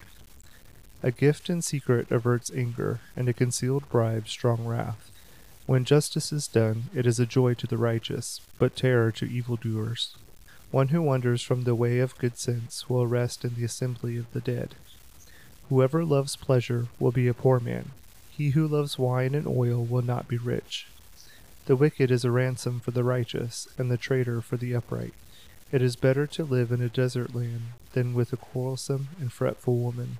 A 1.02 1.10
gift 1.10 1.50
in 1.50 1.60
secret 1.60 2.10
averts 2.10 2.52
anger, 2.54 3.00
and 3.16 3.28
a 3.28 3.32
concealed 3.32 3.88
bribe 3.88 4.28
strong 4.28 4.64
wrath. 4.66 5.10
When 5.66 5.84
justice 5.84 6.32
is 6.32 6.46
done, 6.46 6.84
it 6.94 7.06
is 7.06 7.18
a 7.18 7.26
joy 7.26 7.54
to 7.54 7.66
the 7.66 7.78
righteous, 7.78 8.40
but 8.58 8.76
terror 8.76 9.10
to 9.12 9.26
evildoers. 9.26 10.14
One 10.70 10.88
who 10.88 11.02
wanders 11.02 11.42
from 11.42 11.64
the 11.64 11.74
way 11.74 11.98
of 11.98 12.18
good 12.18 12.36
sense 12.38 12.88
will 12.88 13.06
rest 13.06 13.44
in 13.44 13.54
the 13.54 13.64
assembly 13.64 14.16
of 14.18 14.30
the 14.32 14.40
dead. 14.40 14.74
Whoever 15.68 16.04
loves 16.04 16.36
pleasure 16.36 16.88
will 16.98 17.12
be 17.12 17.28
a 17.28 17.34
poor 17.34 17.58
man. 17.58 17.90
He 18.30 18.50
who 18.50 18.66
loves 18.66 18.98
wine 18.98 19.34
and 19.34 19.46
oil 19.46 19.84
will 19.84 20.02
not 20.02 20.28
be 20.28 20.38
rich. 20.38 20.86
The 21.66 21.76
wicked 21.76 22.10
is 22.10 22.24
a 22.24 22.30
ransom 22.30 22.80
for 22.80 22.90
the 22.90 23.04
righteous, 23.04 23.66
and 23.78 23.90
the 23.90 23.96
traitor 23.96 24.40
for 24.42 24.56
the 24.56 24.74
upright. 24.74 25.14
It 25.72 25.80
is 25.80 25.96
better 25.96 26.26
to 26.26 26.44
live 26.44 26.70
in 26.70 26.82
a 26.82 26.88
desert 26.88 27.34
land 27.34 27.62
than 27.92 28.12
with 28.12 28.32
a 28.32 28.36
quarrelsome 28.36 29.08
and 29.18 29.32
fretful 29.32 29.76
woman. 29.76 30.18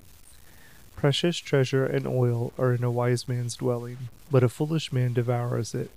Precious 0.95 1.37
treasure 1.37 1.85
and 1.85 2.07
oil 2.07 2.51
are 2.57 2.73
in 2.73 2.83
a 2.83 2.89
wise 2.89 3.27
man's 3.27 3.55
dwelling, 3.55 4.09
but 4.31 4.43
a 4.43 4.49
foolish 4.49 4.91
man 4.91 5.13
devours 5.13 5.75
it. 5.75 5.91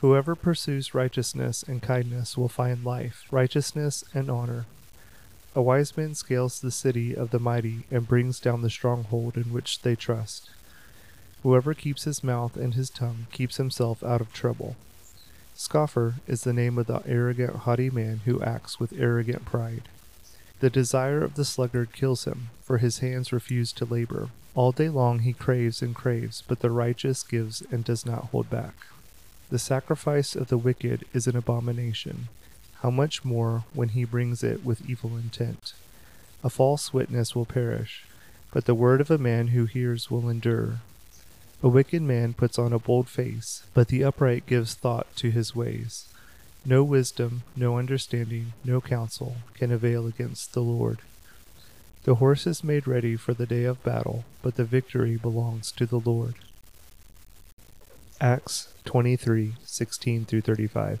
Whoever 0.00 0.34
pursues 0.34 0.94
righteousness 0.94 1.62
and 1.62 1.80
kindness 1.80 2.36
will 2.36 2.50
find 2.50 2.84
life, 2.84 3.24
righteousness, 3.30 4.04
and 4.12 4.30
honor. 4.30 4.66
A 5.56 5.62
wise 5.62 5.96
man 5.96 6.14
scales 6.14 6.60
the 6.60 6.70
city 6.70 7.14
of 7.14 7.30
the 7.30 7.38
mighty 7.38 7.84
and 7.90 8.08
brings 8.08 8.40
down 8.40 8.62
the 8.62 8.70
stronghold 8.70 9.36
in 9.36 9.52
which 9.52 9.82
they 9.82 9.94
trust. 9.94 10.50
Whoever 11.44 11.74
keeps 11.74 12.04
his 12.04 12.24
mouth 12.24 12.56
and 12.56 12.74
his 12.74 12.90
tongue 12.90 13.26
keeps 13.30 13.58
himself 13.58 14.02
out 14.02 14.20
of 14.20 14.32
trouble. 14.32 14.76
Scoffer 15.54 16.14
is 16.26 16.42
the 16.42 16.52
name 16.52 16.78
of 16.78 16.86
the 16.86 17.02
arrogant, 17.06 17.54
haughty 17.54 17.88
man 17.88 18.22
who 18.24 18.42
acts 18.42 18.80
with 18.80 18.98
arrogant 18.98 19.44
pride. 19.44 19.82
The 20.58 20.70
desire 20.70 21.22
of 21.22 21.34
the 21.34 21.44
sluggard 21.44 21.92
kills 21.92 22.24
him, 22.24 22.48
for 22.62 22.78
his 22.78 22.98
hands 22.98 23.32
refuse 23.32 23.72
to 23.74 23.84
labor. 23.84 24.30
All 24.56 24.72
day 24.72 24.88
long 24.88 25.20
he 25.20 25.32
craves 25.32 25.82
and 25.82 25.94
craves, 25.94 26.42
but 26.48 26.60
the 26.60 26.70
righteous 26.70 27.22
gives 27.22 27.62
and 27.70 27.84
does 27.84 28.04
not 28.04 28.26
hold 28.26 28.50
back. 28.50 28.74
The 29.50 29.58
sacrifice 29.58 30.34
of 30.34 30.48
the 30.48 30.58
wicked 30.58 31.04
is 31.12 31.26
an 31.28 31.36
abomination. 31.36 32.28
How 32.84 32.90
much 32.90 33.24
more 33.24 33.64
when 33.72 33.88
he 33.88 34.04
brings 34.04 34.44
it 34.44 34.62
with 34.62 34.86
evil 34.86 35.16
intent? 35.16 35.72
A 36.42 36.50
false 36.50 36.92
witness 36.92 37.34
will 37.34 37.46
perish, 37.46 38.04
but 38.52 38.66
the 38.66 38.74
word 38.74 39.00
of 39.00 39.10
a 39.10 39.16
man 39.16 39.48
who 39.48 39.64
hears 39.64 40.10
will 40.10 40.28
endure. 40.28 40.80
A 41.62 41.68
wicked 41.70 42.02
man 42.02 42.34
puts 42.34 42.58
on 42.58 42.74
a 42.74 42.78
bold 42.78 43.08
face, 43.08 43.62
but 43.72 43.88
the 43.88 44.04
upright 44.04 44.44
gives 44.44 44.74
thought 44.74 45.06
to 45.16 45.30
his 45.30 45.56
ways. 45.56 46.12
No 46.66 46.84
wisdom, 46.84 47.42
no 47.56 47.78
understanding, 47.78 48.52
no 48.66 48.82
counsel 48.82 49.36
can 49.54 49.72
avail 49.72 50.06
against 50.06 50.52
the 50.52 50.60
Lord. 50.60 50.98
The 52.02 52.16
horse 52.16 52.46
is 52.46 52.62
made 52.62 52.86
ready 52.86 53.16
for 53.16 53.32
the 53.32 53.46
day 53.46 53.64
of 53.64 53.82
battle, 53.82 54.26
but 54.42 54.56
the 54.56 54.64
victory 54.66 55.16
belongs 55.16 55.72
to 55.72 55.86
the 55.86 56.00
Lord. 56.00 56.34
Acts 58.20 58.74
23:16 58.84 60.26
through 60.26 60.42
35. 60.42 61.00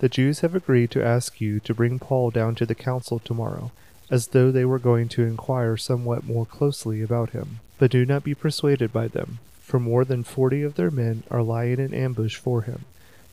The 0.00 0.08
Jews 0.08 0.40
have 0.40 0.54
agreed 0.54 0.90
to 0.92 1.04
ask 1.04 1.40
you 1.40 1.58
to 1.60 1.74
bring 1.74 1.98
Paul 1.98 2.30
down 2.30 2.54
to 2.56 2.66
the 2.66 2.74
council 2.74 3.18
tomorrow, 3.18 3.72
as 4.10 4.28
though 4.28 4.52
they 4.52 4.64
were 4.64 4.78
going 4.78 5.08
to 5.08 5.24
inquire 5.24 5.76
somewhat 5.76 6.24
more 6.24 6.46
closely 6.46 7.02
about 7.02 7.30
him. 7.30 7.58
But 7.78 7.90
do 7.90 8.06
not 8.06 8.22
be 8.22 8.34
persuaded 8.34 8.92
by 8.92 9.08
them, 9.08 9.38
for 9.60 9.80
more 9.80 10.04
than 10.04 10.22
forty 10.22 10.62
of 10.62 10.76
their 10.76 10.90
men 10.90 11.24
are 11.30 11.42
lying 11.42 11.80
in 11.80 11.92
ambush 11.92 12.36
for 12.36 12.62
him, 12.62 12.84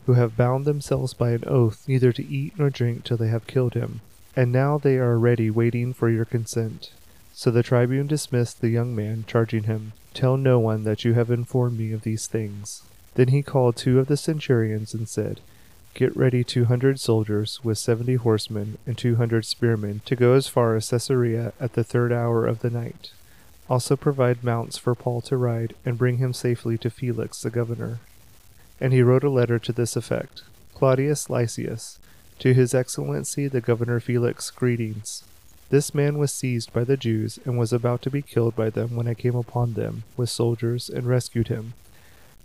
who 0.06 0.14
have 0.14 0.36
bound 0.36 0.64
themselves 0.64 1.14
by 1.14 1.30
an 1.30 1.44
oath 1.46 1.84
neither 1.86 2.12
to 2.12 2.26
eat 2.26 2.58
nor 2.58 2.70
drink 2.70 3.04
till 3.04 3.16
they 3.16 3.28
have 3.28 3.46
killed 3.46 3.74
him. 3.74 4.00
And 4.34 4.52
now 4.52 4.76
they 4.76 4.98
are 4.98 5.18
ready 5.18 5.50
waiting 5.50 5.94
for 5.94 6.10
your 6.10 6.24
consent. 6.24 6.90
So 7.32 7.50
the 7.50 7.62
tribune 7.62 8.06
dismissed 8.06 8.60
the 8.60 8.70
young 8.70 8.94
man, 8.94 9.24
charging 9.26 9.64
him, 9.64 9.92
Tell 10.14 10.36
no 10.36 10.58
one 10.58 10.84
that 10.84 11.04
you 11.04 11.14
have 11.14 11.30
informed 11.30 11.78
me 11.78 11.92
of 11.92 12.02
these 12.02 12.26
things. 12.26 12.82
Then 13.14 13.28
he 13.28 13.42
called 13.42 13.76
two 13.76 13.98
of 13.98 14.08
the 14.08 14.16
centurions 14.16 14.94
and 14.94 15.08
said, 15.08 15.40
Get 15.96 16.14
ready 16.14 16.44
two 16.44 16.66
hundred 16.66 17.00
soldiers 17.00 17.60
with 17.64 17.78
seventy 17.78 18.16
horsemen 18.16 18.76
and 18.86 18.98
two 18.98 19.16
hundred 19.16 19.46
spearmen 19.46 20.02
to 20.04 20.14
go 20.14 20.34
as 20.34 20.46
far 20.46 20.76
as 20.76 20.90
Caesarea 20.90 21.54
at 21.58 21.72
the 21.72 21.82
third 21.82 22.12
hour 22.12 22.44
of 22.46 22.60
the 22.60 22.68
night 22.68 23.12
also 23.66 23.96
provide 23.96 24.44
mounts 24.44 24.76
for 24.76 24.94
Paul 24.94 25.22
to 25.22 25.38
ride, 25.38 25.74
and 25.86 25.96
bring 25.96 26.18
him 26.18 26.34
safely 26.34 26.76
to 26.76 26.90
Felix 26.90 27.40
the 27.40 27.48
governor. 27.48 27.98
And 28.78 28.92
he 28.92 29.00
wrote 29.00 29.24
a 29.24 29.30
letter 29.30 29.58
to 29.58 29.72
this 29.72 29.96
effect 29.96 30.42
Claudius 30.74 31.30
Lysias, 31.30 31.98
to 32.40 32.52
his 32.52 32.74
excellency 32.74 33.48
the 33.48 33.62
governor 33.62 33.98
Felix, 33.98 34.50
greetings. 34.50 35.24
This 35.70 35.94
man 35.94 36.18
was 36.18 36.30
seized 36.30 36.74
by 36.74 36.84
the 36.84 36.98
Jews, 36.98 37.38
and 37.46 37.56
was 37.56 37.72
about 37.72 38.02
to 38.02 38.10
be 38.10 38.20
killed 38.20 38.54
by 38.54 38.68
them 38.68 38.96
when 38.96 39.08
I 39.08 39.14
came 39.14 39.34
upon 39.34 39.72
them 39.72 40.02
with 40.14 40.28
soldiers 40.28 40.90
and 40.90 41.06
rescued 41.06 41.48
him. 41.48 41.72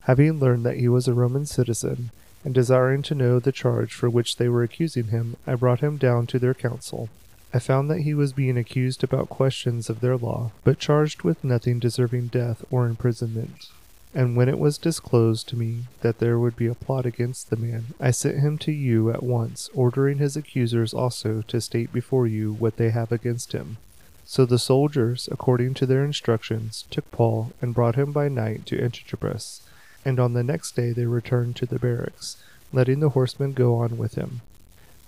Having 0.03 0.39
learned 0.39 0.65
that 0.65 0.77
he 0.77 0.87
was 0.87 1.09
a 1.09 1.13
Roman 1.13 1.45
citizen, 1.45 2.11
and 2.43 2.53
desiring 2.53 3.01
to 3.03 3.15
know 3.15 3.39
the 3.39 3.51
charge 3.51 3.93
for 3.93 4.09
which 4.09 4.37
they 4.37 4.49
were 4.49 4.63
accusing 4.63 5.07
him, 5.07 5.37
I 5.45 5.55
brought 5.55 5.81
him 5.81 5.97
down 5.97 6.27
to 6.27 6.39
their 6.39 6.53
council 6.53 7.09
I 7.53 7.59
found 7.59 7.89
that 7.89 8.01
he 8.01 8.13
was 8.13 8.31
being 8.31 8.57
accused 8.57 9.03
about 9.03 9.27
questions 9.27 9.89
of 9.89 9.99
their 9.99 10.15
law, 10.15 10.51
but 10.63 10.79
charged 10.79 11.23
with 11.23 11.43
nothing 11.43 11.79
deserving 11.79 12.27
death 12.27 12.63
or 12.71 12.87
imprisonment. 12.87 13.67
And 14.13 14.37
when 14.37 14.47
it 14.47 14.59
was 14.59 14.77
disclosed 14.77 15.49
to 15.49 15.57
me 15.57 15.83
that 16.01 16.19
there 16.19 16.39
would 16.39 16.55
be 16.55 16.67
a 16.67 16.75
plot 16.75 17.05
against 17.05 17.49
the 17.49 17.57
man, 17.57 17.87
I 17.99 18.11
sent 18.11 18.39
him 18.39 18.57
to 18.59 18.71
you 18.71 19.09
at 19.11 19.23
once, 19.23 19.69
ordering 19.73 20.17
his 20.17 20.37
accusers 20.37 20.93
also 20.93 21.41
to 21.47 21.61
state 21.61 21.91
before 21.91 22.25
you 22.25 22.53
what 22.53 22.77
they 22.77 22.89
have 22.89 23.11
against 23.11 23.51
him. 23.51 23.77
So 24.25 24.45
the 24.45 24.59
soldiers, 24.59 25.27
according 25.29 25.73
to 25.75 25.85
their 25.85 26.05
instructions, 26.05 26.85
took 26.89 27.09
Paul 27.11 27.51
and 27.61 27.73
brought 27.73 27.95
him 27.95 28.13
by 28.13 28.29
night 28.29 28.65
to 28.67 28.77
Antipatris, 28.77 29.61
and 30.05 30.19
on 30.19 30.33
the 30.33 30.43
next 30.43 30.75
day 30.75 30.91
they 30.91 31.05
returned 31.05 31.55
to 31.57 31.65
the 31.65 31.79
barracks, 31.79 32.37
letting 32.73 32.99
the 32.99 33.09
horsemen 33.09 33.53
go 33.53 33.75
on 33.75 33.97
with 33.97 34.15
him. 34.15 34.41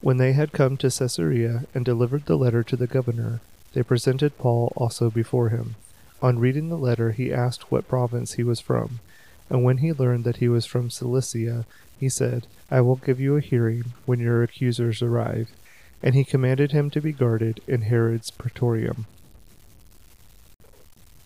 When 0.02 0.18
they 0.18 0.34
had 0.34 0.52
come 0.52 0.78
to 0.78 0.90
Caesarea 0.90 1.64
and 1.74 1.86
delivered 1.86 2.26
the 2.26 2.36
letter 2.36 2.64
to 2.64 2.76
the 2.76 2.88
governor, 2.88 3.40
they 3.74 3.84
presented 3.84 4.38
Paul 4.38 4.74
also 4.76 5.10
before 5.10 5.50
him. 5.50 5.76
On 6.22 6.40
reading 6.40 6.70
the 6.70 6.78
letter, 6.78 7.12
he 7.12 7.34
asked 7.34 7.72
what 7.72 7.88
province 7.88 8.34
he 8.34 8.44
was 8.44 8.60
from, 8.60 9.00
and 9.50 9.64
when 9.64 9.78
he 9.78 9.94
learned 9.94 10.24
that 10.24 10.38
he 10.38 10.48
was 10.48 10.66
from 10.66 10.90
Cilicia, 10.90 11.66
he 12.00 12.10
said, 12.10 12.48
I 12.70 12.82
will 12.82 12.96
give 12.96 13.20
you 13.20 13.38
a 13.38 13.42
hearing 13.42 13.94
when 14.06 14.20
your 14.20 14.44
accusers 14.44 15.02
arrive. 15.02 15.52
And 16.02 16.16
he 16.16 16.26
commanded 16.26 16.72
him 16.72 16.90
to 16.90 17.00
be 17.00 17.14
guarded 17.14 17.62
in 17.66 17.84
Herod's 17.84 18.30
praetorium. 18.30 19.06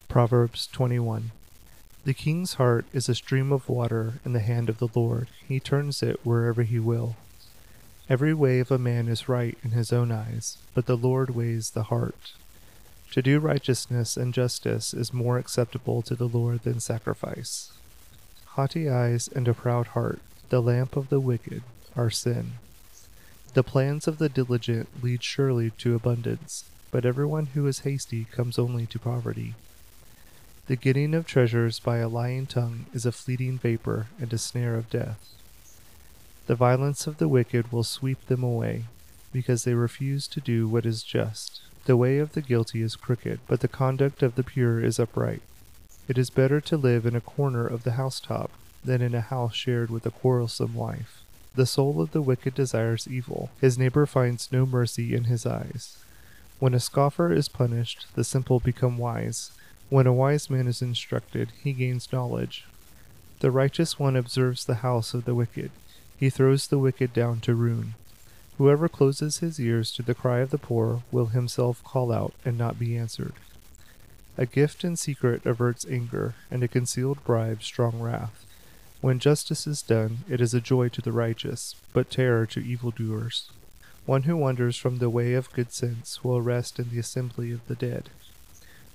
Proverbs 0.07 0.67
21 0.67 1.31
The 2.07 2.13
king's 2.13 2.53
heart 2.53 2.85
is 2.93 3.09
a 3.09 3.15
stream 3.15 3.51
of 3.51 3.67
water 3.67 4.21
in 4.23 4.31
the 4.31 4.39
hand 4.39 4.69
of 4.69 4.77
the 4.77 4.87
Lord. 4.95 5.27
He 5.45 5.59
turns 5.59 6.01
it 6.01 6.21
wherever 6.23 6.63
he 6.63 6.79
will. 6.79 7.17
Every 8.09 8.33
way 8.33 8.61
of 8.61 8.71
a 8.71 8.77
man 8.77 9.09
is 9.09 9.27
right 9.27 9.57
in 9.61 9.71
his 9.71 9.91
own 9.91 10.09
eyes, 10.09 10.57
but 10.73 10.85
the 10.85 10.95
Lord 10.95 11.31
weighs 11.31 11.71
the 11.71 11.83
heart. 11.91 12.31
To 13.11 13.21
do 13.21 13.39
righteousness 13.39 14.15
and 14.15 14.33
justice 14.33 14.93
is 14.93 15.13
more 15.13 15.37
acceptable 15.37 16.01
to 16.03 16.15
the 16.15 16.29
Lord 16.29 16.63
than 16.63 16.79
sacrifice. 16.79 17.73
Haughty 18.55 18.89
eyes 18.89 19.27
and 19.27 19.45
a 19.45 19.53
proud 19.53 19.87
heart, 19.87 20.21
the 20.47 20.61
lamp 20.61 20.95
of 20.95 21.09
the 21.09 21.19
wicked, 21.19 21.61
are 21.93 22.09
sin. 22.09 22.53
The 23.53 23.63
plans 23.63 24.07
of 24.07 24.17
the 24.17 24.29
diligent 24.29 25.03
lead 25.03 25.23
surely 25.23 25.71
to 25.79 25.95
abundance, 25.95 26.63
but 26.89 27.05
everyone 27.05 27.47
who 27.47 27.67
is 27.67 27.79
hasty 27.79 28.23
comes 28.23 28.57
only 28.57 28.85
to 28.85 28.97
poverty. 28.97 29.55
The 30.67 30.75
getting 30.75 31.13
of 31.13 31.25
treasures 31.25 31.79
by 31.79 32.00
a 32.00 32.09
lying 32.09 32.45
tongue 32.45 32.88
is 32.93 33.05
a 33.05 33.13
fleeting 33.13 33.57
vapor 33.57 34.07
and 34.19 34.33
a 34.33 34.38
snare 34.38 34.75
of 34.75 34.89
death. 34.89 35.29
The 36.47 36.55
violence 36.55 37.07
of 37.07 37.19
the 37.19 37.29
wicked 37.29 37.71
will 37.71 37.86
sweep 37.86 38.25
them 38.27 38.43
away, 38.43 38.83
because 39.31 39.63
they 39.63 39.75
refuse 39.75 40.27
to 40.27 40.41
do 40.41 40.67
what 40.67 40.86
is 40.86 41.03
just. 41.03 41.62
The 41.86 41.95
way 41.95 42.17
of 42.17 42.33
the 42.33 42.41
guilty 42.41 42.81
is 42.81 42.97
crooked, 42.97 43.39
but 43.47 43.62
the 43.62 43.69
conduct 43.69 44.21
of 44.21 44.36
the 44.36 44.43
pure 44.43 44.83
is 44.83 45.00
upright. 45.00 45.41
It 46.09 46.17
is 46.17 46.29
better 46.29 46.59
to 46.59 46.75
live 46.75 47.05
in 47.05 47.15
a 47.15 47.21
corner 47.21 47.65
of 47.65 47.83
the 47.83 47.93
housetop 47.93 48.51
than 48.83 49.01
in 49.01 49.15
a 49.15 49.21
house 49.21 49.55
shared 49.55 49.89
with 49.89 50.05
a 50.05 50.12
quarrelsome 50.12 50.74
wife. 50.74 51.24
The 51.55 51.65
soul 51.65 52.01
of 52.01 52.12
the 52.12 52.21
wicked 52.21 52.55
desires 52.55 53.07
evil, 53.07 53.51
his 53.62 53.77
neighbor 53.77 54.05
finds 54.05 54.51
no 54.51 54.65
mercy 54.65 55.15
in 55.15 55.25
his 55.25 55.45
eyes. 55.45 55.97
When 56.59 56.74
a 56.74 56.79
scoffer 56.81 57.31
is 57.31 57.47
punished, 57.47 58.07
the 58.15 58.25
simple 58.25 58.59
become 58.59 58.97
wise. 58.97 59.51
When 59.89 60.08
a 60.08 60.13
wise 60.13 60.50
man 60.50 60.67
is 60.67 60.82
instructed, 60.82 61.51
he 61.63 61.74
gains 61.74 62.12
knowledge. 62.12 62.65
The 63.39 63.51
righteous 63.51 64.00
one 64.00 64.15
observes 64.15 64.65
the 64.65 64.75
house 64.75 65.13
of 65.13 65.25
the 65.25 65.36
wicked 65.36 65.72
he 66.17 66.29
throws 66.32 66.67
the 66.67 66.79
wicked 66.79 67.13
down 67.13 67.39
to 67.41 67.53
ruin. 67.53 67.94
Whoever 68.58 68.89
closes 68.89 69.38
his 69.38 69.60
ears 69.60 69.91
to 69.94 70.01
the 70.01 70.15
cry 70.15 70.39
of 70.39 70.50
the 70.50 70.58
poor 70.58 71.03
will 71.12 71.27
himself 71.27 71.84
call 71.84 72.12
out 72.12 72.34
and 72.44 72.58
not 72.58 72.79
be 72.79 72.98
answered. 72.98 73.34
A 74.36 74.48
gift 74.48 74.84
in 74.84 74.96
secret 74.96 75.46
averts 75.46 75.86
anger, 75.89 76.34
and 76.50 76.63
a 76.63 76.67
concealed 76.67 77.24
bribe 77.24 77.62
strong 77.62 78.00
wrath. 78.00 78.46
When 79.00 79.20
justice 79.20 79.67
is 79.67 79.84
done, 79.84 80.20
it 80.27 80.41
is 80.41 80.56
a 80.56 80.62
joy 80.62 80.89
to 80.89 81.01
the 81.01 81.12
righteous, 81.12 81.75
but 81.94 82.10
terror 82.10 82.48
to 82.48 82.60
evildoers. 82.60 83.51
One 84.08 84.24
who 84.24 84.36
wanders 84.36 84.75
from 84.75 84.98
the 84.98 85.10
way 85.10 85.34
of 85.34 85.53
good 85.53 85.72
sense 85.72 86.24
will 86.24 86.41
rest 86.41 86.79
in 86.79 86.89
the 86.89 87.00
assembly 87.00 87.51
of 87.51 87.67
the 87.67 87.75
dead. 87.75 88.10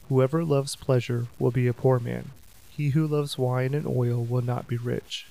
Whoever 0.08 0.44
loves 0.44 0.76
pleasure 0.76 1.26
will 1.38 1.50
be 1.50 1.66
a 1.66 1.72
poor 1.72 1.98
man. 1.98 2.30
He 2.70 2.90
who 2.90 3.06
loves 3.06 3.38
wine 3.38 3.74
and 3.74 3.86
oil 3.86 4.24
will 4.24 4.42
not 4.42 4.66
be 4.66 4.76
rich. 4.76 5.26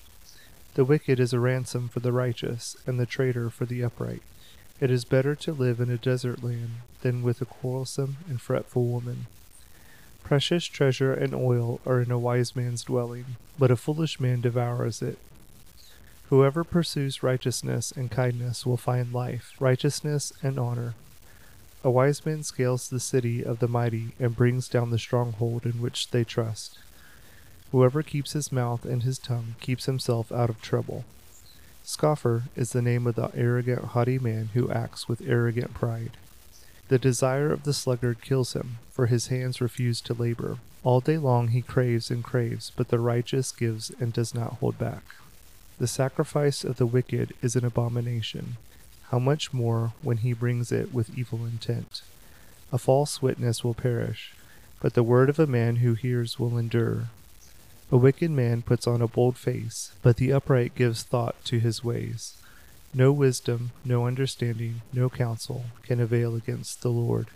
The 0.76 0.86
wicked 0.86 1.20
is 1.20 1.34
a 1.34 1.40
ransom 1.40 1.90
for 1.90 2.00
the 2.00 2.14
righteous, 2.14 2.78
and 2.88 3.00
the 3.00 3.06
traitor 3.06 3.50
for 3.50 3.66
the 3.66 3.84
upright. 3.84 4.22
It 4.80 4.90
is 4.90 5.06
better 5.06 5.36
to 5.36 5.54
live 5.54 5.80
in 5.80 5.92
a 5.92 5.98
desert 5.98 6.44
land 6.44 6.78
than 7.02 7.24
with 7.24 7.42
a 7.42 7.46
quarrelsome 7.46 8.18
and 8.30 8.40
fretful 8.40 8.86
woman. 8.86 9.28
Precious 10.24 10.66
treasure 10.66 11.14
and 11.14 11.36
oil 11.36 11.82
are 11.86 12.00
in 12.00 12.10
a 12.10 12.18
wise 12.18 12.56
man's 12.56 12.84
dwelling, 12.84 13.38
but 13.60 13.70
a 13.70 13.76
foolish 13.76 14.20
man 14.20 14.40
devours 14.40 15.02
it. 15.02 15.18
Whoever 16.30 16.64
pursues 16.64 17.22
righteousness 17.22 17.92
and 17.92 18.10
kindness 18.10 18.66
will 18.66 18.78
find 18.78 19.12
life, 19.12 19.54
righteousness, 19.60 20.32
and 20.42 20.58
honor. 20.58 20.96
A 21.84 21.90
wise 21.90 22.26
man 22.26 22.44
scales 22.44 22.90
the 22.90 23.00
city 23.00 23.44
of 23.44 23.60
the 23.60 23.68
mighty 23.68 24.10
and 24.20 24.36
brings 24.36 24.70
down 24.70 24.92
the 24.92 25.00
stronghold 25.00 25.66
in 25.66 25.82
which 25.82 26.12
they 26.12 26.24
trust. 26.24 26.78
Whoever 27.72 28.04
keeps 28.04 28.34
his 28.34 28.52
mouth 28.52 28.86
and 28.86 29.04
his 29.04 29.18
tongue 29.18 29.56
keeps 29.60 29.86
himself 29.86 30.32
out 30.32 30.50
of 30.50 30.62
trouble. 30.62 31.06
Scoffer 31.84 32.44
is 32.56 32.72
the 32.72 32.82
name 32.82 33.08
of 33.08 33.16
the 33.16 33.32
arrogant, 33.34 33.84
haughty 33.84 34.20
man 34.20 34.50
who 34.54 34.70
acts 34.72 35.08
with 35.08 35.28
arrogant 35.28 35.74
pride. 35.74 36.12
The 36.90 37.00
desire 37.00 37.52
of 37.52 37.64
the 37.64 37.74
sluggard 37.74 38.22
kills 38.22 38.54
him, 38.54 38.78
for 38.92 39.08
his 39.08 39.28
hands 39.28 39.62
refuse 39.62 40.02
to 40.02 40.14
labor. 40.14 40.58
All 40.84 41.00
day 41.00 41.18
long 41.18 41.48
he 41.48 41.62
craves 41.62 42.12
and 42.12 42.24
craves, 42.24 42.72
but 42.76 42.90
the 42.90 43.00
righteous 43.00 43.52
gives 43.52 43.92
and 44.00 44.14
does 44.14 44.36
not 44.36 44.58
hold 44.60 44.78
back. 44.78 45.04
The 45.80 45.88
sacrifice 45.88 46.64
of 46.64 46.78
the 46.78 46.86
wicked 46.86 47.34
is 47.42 47.56
an 47.56 47.66
abomination. 47.66 48.58
How 49.12 49.20
much 49.20 49.52
more 49.52 49.92
when 50.02 50.18
he 50.18 50.32
brings 50.32 50.72
it 50.72 50.94
with 50.94 51.18
evil 51.18 51.46
intent? 51.46 52.02
A 52.72 52.78
false 52.78 53.22
witness 53.22 53.62
will 53.62 53.74
perish, 53.74 54.34
but 54.80 54.94
the 54.94 55.04
word 55.04 55.30
of 55.30 55.38
a 55.38 55.46
man 55.46 55.78
who 55.78 55.96
hears 55.96 56.40
will 56.40 56.58
endure. 56.58 57.10
A 57.92 57.98
wicked 57.98 58.32
man 58.32 58.62
puts 58.62 58.88
on 58.88 59.02
a 59.02 59.10
bold 59.10 59.38
face, 59.38 59.92
but 60.02 60.16
the 60.16 60.32
upright 60.32 60.76
gives 60.76 61.04
thought 61.04 61.36
to 61.44 61.60
his 61.60 61.84
ways. 61.84 62.38
No 62.94 63.12
wisdom, 63.12 63.72
no 63.84 64.08
understanding, 64.08 64.82
no 64.94 65.10
counsel 65.10 65.66
can 65.84 66.00
avail 66.00 66.34
against 66.34 66.82
the 66.82 66.90
Lord. 66.90 67.28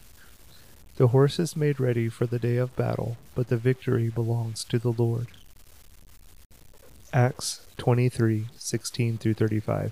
The 0.95 1.07
horse 1.07 1.39
is 1.39 1.57
made 1.57 1.81
ready 1.81 2.07
for 2.07 2.25
the 2.25 2.39
day 2.39 2.55
of 2.55 2.73
battle, 2.77 3.17
but 3.35 3.49
the 3.49 3.57
victory 3.57 4.07
belongs 4.07 4.63
to 4.63 4.79
the 4.79 4.93
Lord. 4.93 5.27
Acts 7.11 7.65
23 7.75 8.45
16 8.55 9.17
through 9.17 9.33
35. 9.33 9.91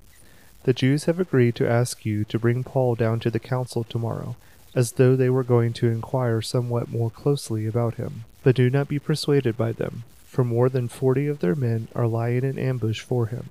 The 0.63 0.73
Jews 0.73 1.05
have 1.05 1.19
agreed 1.19 1.55
to 1.55 1.67
ask 1.67 2.05
you 2.05 2.23
to 2.25 2.37
bring 2.37 2.63
Paul 2.63 2.95
down 2.95 3.19
to 3.21 3.31
the 3.31 3.39
council 3.39 3.83
tomorrow, 3.83 4.35
as 4.75 4.93
though 4.93 5.15
they 5.15 5.29
were 5.29 5.43
going 5.43 5.73
to 5.73 5.87
inquire 5.87 6.41
somewhat 6.41 6.89
more 6.89 7.09
closely 7.09 7.65
about 7.65 7.95
him. 7.95 8.25
But 8.43 8.55
do 8.55 8.69
not 8.69 8.87
be 8.87 8.99
persuaded 8.99 9.57
by 9.57 9.71
them, 9.71 10.03
for 10.25 10.43
more 10.43 10.69
than 10.69 10.87
forty 10.87 11.27
of 11.27 11.39
their 11.39 11.55
men 11.55 11.87
are 11.95 12.07
lying 12.07 12.43
in 12.43 12.59
ambush 12.59 13.01
for 13.01 13.25
him, 13.25 13.49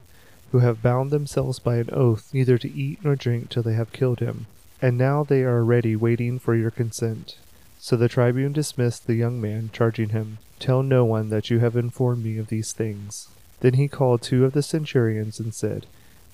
who 0.52 0.61
have 0.61 0.83
bound 0.83 1.11
themselves 1.11 1.59
by 1.59 1.76
an 1.76 1.90
oath 1.93 2.33
neither 2.33 2.59
to 2.59 2.73
eat 2.73 3.05
nor 3.05 3.17
drink 3.17 3.49
till 3.49 3.62
they 3.62 3.75
have 3.75 3.93
killed 3.93 4.21
him. 4.21 4.47
And 4.81 4.97
now 4.97 5.25
they 5.25 5.43
are 5.43 5.64
ready 5.64 5.97
waiting 5.97 6.38
for 6.38 6.55
your 6.55 6.71
consent. 6.71 7.37
So 7.79 7.97
the 7.97 8.09
tribune 8.09 8.52
dismissed 8.52 9.07
the 9.07 9.14
young 9.14 9.40
man, 9.40 9.71
charging 9.73 10.11
him, 10.11 10.38
Tell 10.59 10.83
no 10.83 11.05
one 11.05 11.31
that 11.31 11.50
you 11.50 11.59
have 11.59 11.76
informed 11.76 12.25
me 12.25 12.38
of 12.38 12.49
these 12.49 12.73
things. 12.73 13.29
Then 13.61 13.75
he 13.75 13.88
called 13.88 14.23
two 14.23 14.45
of 14.45 14.52
the 14.52 14.62
centurions 14.62 15.40
and 15.40 15.52
said, 15.52 15.87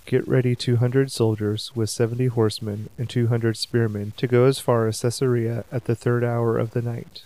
Get 0.07 0.29
ready 0.29 0.55
two 0.55 0.77
hundred 0.77 1.11
soldiers 1.11 1.73
with 1.75 1.91
seventy 1.91 2.27
horsemen 2.27 2.91
and 2.97 3.11
two 3.11 3.27
hundred 3.27 3.57
spearmen 3.57 4.13
to 4.17 4.29
go 4.29 4.45
as 4.45 4.61
far 4.61 4.87
as 4.87 5.01
Caesarea 5.01 5.65
at 5.73 5.87
the 5.87 5.97
third 5.97 6.23
hour 6.23 6.59
of 6.59 6.71
the 6.71 6.81
night. 6.81 7.25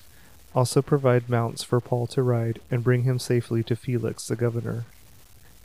Also 0.54 0.80
provide 0.80 1.28
mounts 1.28 1.62
for 1.62 1.78
Paul 1.78 2.06
to 2.06 2.22
ride 2.22 2.58
and 2.70 2.82
bring 2.82 3.02
him 3.02 3.18
safely 3.18 3.62
to 3.64 3.76
Felix 3.76 4.26
the 4.26 4.34
governor. 4.34 4.86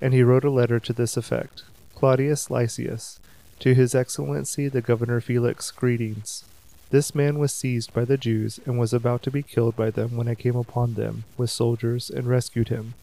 And 0.01 0.13
he 0.13 0.23
wrote 0.23 0.43
a 0.43 0.49
letter 0.49 0.77
to 0.81 0.91
this 0.91 1.15
effect 1.15 1.63
Claudius 1.95 2.51
Lysias, 2.51 3.21
to 3.59 3.73
his 3.73 3.95
excellency 3.95 4.67
the 4.67 4.81
governor 4.81 5.21
Felix, 5.21 5.71
greetings. 5.71 6.43
This 6.89 7.15
man 7.15 7.39
was 7.39 7.53
seized 7.53 7.93
by 7.93 8.03
the 8.03 8.17
Jews 8.17 8.59
and 8.65 8.77
was 8.77 8.91
about 8.91 9.23
to 9.23 9.31
be 9.31 9.41
killed 9.41 9.77
by 9.77 9.89
them 9.89 10.17
when 10.17 10.27
I 10.27 10.35
came 10.35 10.57
upon 10.57 10.95
them 10.95 11.23
with 11.37 11.49
soldiers 11.49 12.09
and 12.09 12.27
rescued 12.27 12.67
him. 12.67 12.93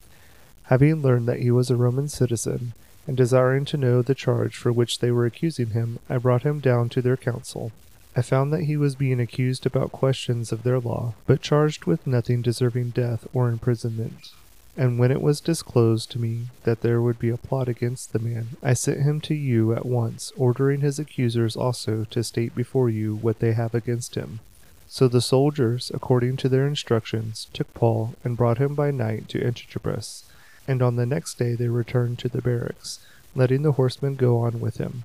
Having 0.65 1.01
learned 1.01 1.27
that 1.29 1.41
he 1.41 1.51
was 1.51 1.71
a 1.71 1.77
Roman 1.77 2.09
citizen, 2.09 2.75
and 3.07 3.17
desiring 3.17 3.65
to 3.67 3.77
know 3.77 4.03
the 4.03 4.15
charge 4.15 4.57
for 4.57 4.73
which 4.73 4.99
they 4.99 5.11
were 5.11 5.27
accusing 5.27 5.71
him, 5.71 5.99
I 6.09 6.19
brought 6.19 6.43
him 6.43 6.61
down 6.61 6.89
to 6.91 7.03
their 7.03 7.17
council. 7.17 7.73
I 8.15 8.23
found 8.23 8.53
that 8.53 8.65
he 8.65 8.77
was 8.77 8.95
being 8.95 9.21
accused 9.21 9.65
about 9.65 9.91
questions 9.91 10.53
of 10.53 10.63
their 10.63 10.79
law, 10.79 11.15
but 11.27 11.41
charged 11.41 11.87
with 11.87 12.07
nothing 12.07 12.43
deserving 12.43 12.91
death 12.91 13.27
or 13.33 13.49
imprisonment. 13.49 14.33
And 14.77 14.99
when 14.99 15.11
it 15.11 15.21
was 15.21 15.41
disclosed 15.41 16.11
to 16.13 16.19
me 16.19 16.47
that 16.65 16.81
there 16.81 17.01
would 17.01 17.19
be 17.19 17.29
a 17.31 17.37
plot 17.37 17.69
against 17.69 18.13
the 18.13 18.19
man, 18.19 18.49
I 18.63 18.75
sent 18.75 19.03
him 19.03 19.21
to 19.23 19.35
you 19.35 19.75
at 19.75 19.85
once, 19.85 20.33
ordering 20.37 20.81
his 20.81 20.99
accusers 20.99 21.57
also 21.57 22.05
to 22.11 22.25
state 22.25 22.55
before 22.55 22.89
you 22.89 23.17
what 23.17 23.41
they 23.41 23.53
have 23.53 23.75
against 23.75 24.15
him. 24.15 24.41
So 24.89 25.09
the 25.09 25.23
soldiers, 25.23 25.91
according 25.95 26.37
to 26.39 26.49
their 26.49 26.67
instructions, 26.67 27.49
took 27.53 27.73
Paul 27.73 28.15
and 28.25 28.37
brought 28.37 28.59
him 28.59 28.75
by 28.75 28.91
night 28.91 29.29
to 29.31 29.41
Antipatris 29.41 30.25
and 30.67 30.83
on 30.83 30.97
the 30.97 31.07
next 31.07 31.39
day 31.39 31.55
they 31.55 31.69
returned 31.69 32.19
to 32.19 32.29
the 32.29 32.43
barracks, 32.43 32.99
letting 33.35 33.63
the 33.63 33.73
horsemen 33.73 34.15
go 34.15 34.39
on 34.39 34.61
with 34.61 34.77
him. 34.77 35.05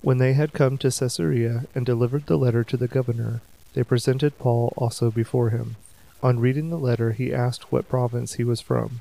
When 0.00 0.18
they 0.18 0.32
had 0.32 0.52
come 0.52 0.78
to 0.78 0.90
Caesarea 0.90 1.64
and 1.74 1.86
delivered 1.86 2.26
the 2.26 2.36
letter 2.36 2.64
to 2.64 2.76
the 2.76 2.88
governor, 2.88 3.40
they 3.74 3.84
presented 3.84 4.38
Paul 4.38 4.72
also 4.76 5.10
before 5.10 5.50
him. 5.50 5.76
On 6.22 6.40
reading 6.40 6.70
the 6.70 6.78
letter, 6.78 7.12
he 7.12 7.32
asked 7.32 7.72
what 7.72 7.88
province 7.88 8.34
he 8.34 8.44
was 8.44 8.60
from, 8.60 9.00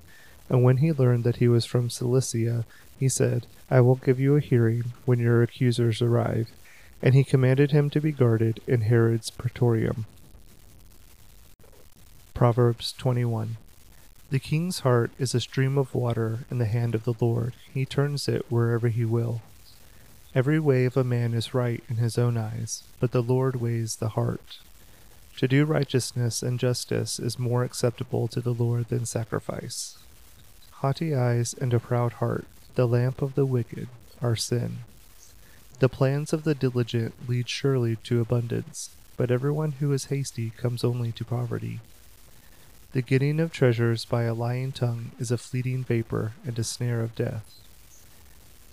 and 0.49 0.63
when 0.63 0.77
he 0.77 0.91
learned 0.91 1.23
that 1.23 1.37
he 1.37 1.47
was 1.47 1.65
from 1.65 1.89
Cilicia, 1.89 2.65
he 2.99 3.09
said, 3.09 3.47
I 3.69 3.79
will 3.81 3.95
give 3.95 4.19
you 4.19 4.35
a 4.35 4.41
hearing 4.41 4.91
when 5.05 5.17
your 5.17 5.41
accusers 5.41 6.01
arrive. 6.01 6.49
And 7.01 7.15
he 7.15 7.23
commanded 7.23 7.71
him 7.71 7.89
to 7.91 8.01
be 8.01 8.11
guarded 8.11 8.59
in 8.67 8.81
Herod's 8.81 9.31
praetorium. 9.31 10.05
Proverbs 12.35 12.93
21 12.93 13.57
the 14.31 14.39
king's 14.39 14.79
heart 14.79 15.11
is 15.19 15.35
a 15.35 15.41
stream 15.41 15.77
of 15.77 15.93
water 15.93 16.45
in 16.49 16.57
the 16.57 16.65
hand 16.65 16.95
of 16.95 17.03
the 17.03 17.13
Lord. 17.19 17.53
He 17.73 17.85
turns 17.85 18.29
it 18.29 18.45
wherever 18.47 18.87
he 18.87 19.03
will. 19.03 19.41
Every 20.33 20.57
way 20.57 20.85
of 20.85 20.95
a 20.95 21.03
man 21.03 21.33
is 21.33 21.53
right 21.53 21.83
in 21.89 21.97
his 21.97 22.17
own 22.17 22.37
eyes, 22.37 22.83
but 23.01 23.11
the 23.11 23.21
Lord 23.21 23.57
weighs 23.57 23.97
the 23.97 24.09
heart. 24.09 24.59
To 25.39 25.49
do 25.49 25.65
righteousness 25.65 26.41
and 26.41 26.61
justice 26.61 27.19
is 27.19 27.37
more 27.37 27.65
acceptable 27.65 28.29
to 28.29 28.39
the 28.39 28.53
Lord 28.53 28.87
than 28.87 29.05
sacrifice. 29.05 29.97
Haughty 30.75 31.13
eyes 31.13 31.53
and 31.53 31.73
a 31.73 31.79
proud 31.81 32.13
heart, 32.13 32.45
the 32.75 32.87
lamp 32.87 33.21
of 33.21 33.35
the 33.35 33.45
wicked, 33.45 33.89
are 34.21 34.37
sin. 34.37 34.77
The 35.79 35.89
plans 35.89 36.31
of 36.31 36.45
the 36.45 36.55
diligent 36.55 37.15
lead 37.27 37.49
surely 37.49 37.97
to 37.97 38.21
abundance, 38.21 38.95
but 39.17 39.29
everyone 39.29 39.73
who 39.73 39.91
is 39.91 40.05
hasty 40.05 40.51
comes 40.51 40.85
only 40.85 41.11
to 41.11 41.25
poverty. 41.25 41.81
The 42.93 43.01
getting 43.01 43.39
of 43.39 43.53
treasures 43.53 44.03
by 44.03 44.23
a 44.23 44.33
lying 44.33 44.73
tongue 44.73 45.11
is 45.17 45.31
a 45.31 45.37
fleeting 45.37 45.85
vapor 45.85 46.33
and 46.45 46.59
a 46.59 46.63
snare 46.63 47.01
of 47.01 47.15
death. 47.15 47.61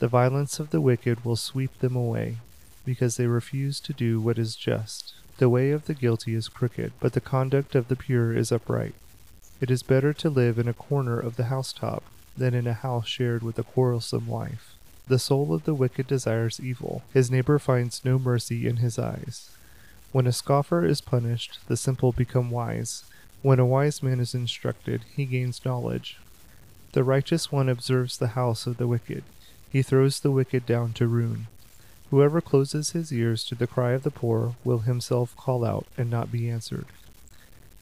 The 0.01 0.09
violence 0.09 0.59
of 0.59 0.71
the 0.71 0.81
wicked 0.81 1.25
will 1.25 1.37
sweep 1.37 1.79
them 1.79 1.95
away, 1.95 2.39
because 2.85 3.17
they 3.17 3.29
refuse 3.29 3.79
to 3.81 3.93
do 3.93 4.21
what 4.21 4.39
is 4.39 4.57
just. 4.57 5.15
The 5.37 5.49
way 5.49 5.71
of 5.71 5.87
the 5.87 5.95
guilty 5.95 6.35
is 6.35 6.49
crooked, 6.49 6.93
but 6.99 7.13
the 7.13 7.21
conduct 7.21 7.77
of 7.77 7.87
the 7.87 7.95
pure 7.95 8.37
is 8.37 8.51
upright. 8.51 8.95
It 9.61 9.71
is 9.71 9.85
better 9.85 10.13
to 10.15 10.31
live 10.31 10.59
in 10.59 10.67
a 10.67 10.73
corner 10.73 11.21
of 11.21 11.37
the 11.37 11.45
housetop 11.45 12.03
than 12.37 12.55
in 12.55 12.67
a 12.67 12.73
house 12.73 13.07
shared 13.07 13.45
with 13.45 13.57
a 13.59 13.63
quarrelsome 13.63 14.27
wife. 14.27 14.75
The 15.07 15.21
soul 15.21 15.55
of 15.55 15.65
the 15.65 15.75
wicked 15.75 16.09
desires 16.09 16.59
evil, 16.61 17.03
his 17.13 17.31
neighbor 17.31 17.61
finds 17.61 18.05
no 18.05 18.19
mercy 18.19 18.67
in 18.67 18.79
his 18.79 18.99
eyes. 18.99 19.51
When 20.11 20.27
a 20.27 20.33
scoffer 20.33 20.85
is 20.85 21.01
punished, 21.01 21.61
the 21.69 21.77
simple 21.77 22.13
become 22.13 22.51
wise, 22.51 23.05
when 23.43 23.59
a 23.59 23.67
wise 23.67 24.03
man 24.03 24.21
is 24.21 24.35
instructed, 24.35 25.05
he 25.15 25.25
gains 25.25 25.65
knowledge. 25.65 26.19
The 26.93 27.05
righteous 27.05 27.53
one 27.53 27.69
observes 27.69 28.19
the 28.19 28.29
house 28.29 28.67
of 28.67 28.79
the 28.79 28.87
wicked. 28.87 29.23
He 29.71 29.83
throws 29.83 30.21
the 30.21 30.31
wicked 30.31 30.67
down 30.67 30.93
to 30.95 31.07
ruin. 31.07 31.47
Whoever 32.11 32.41
closes 32.41 32.91
his 32.91 33.13
ears 33.13 33.45
to 33.45 33.55
the 33.55 33.67
cry 33.67 33.93
of 33.93 34.03
the 34.03 34.11
poor 34.11 34.57
will 34.65 34.81
himself 34.81 35.37
call 35.37 35.65
out 35.65 35.87
and 35.97 36.11
not 36.11 36.33
be 36.33 36.49
answered. 36.49 36.87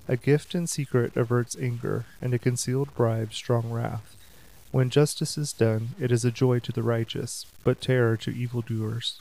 A 0.09 0.17
gift 0.17 0.55
in 0.55 0.67
secret 0.67 1.17
averts 1.17 1.57
anger, 1.61 2.05
and 2.21 2.35
a 2.35 2.39
concealed 2.39 2.95
bribe 2.95 3.33
strong 3.33 3.71
wrath. 3.71 4.17
When 4.73 4.91
justice 4.91 5.39
is 5.39 5.53
done, 5.53 5.91
it 5.99 6.13
is 6.13 6.25
a 6.25 6.31
joy 6.31 6.59
to 6.61 6.73
the 6.73 6.83
righteous, 6.83 7.47
but 7.65 7.81
terror 7.81 8.17
to 8.19 8.31
evildoers. 8.31 9.21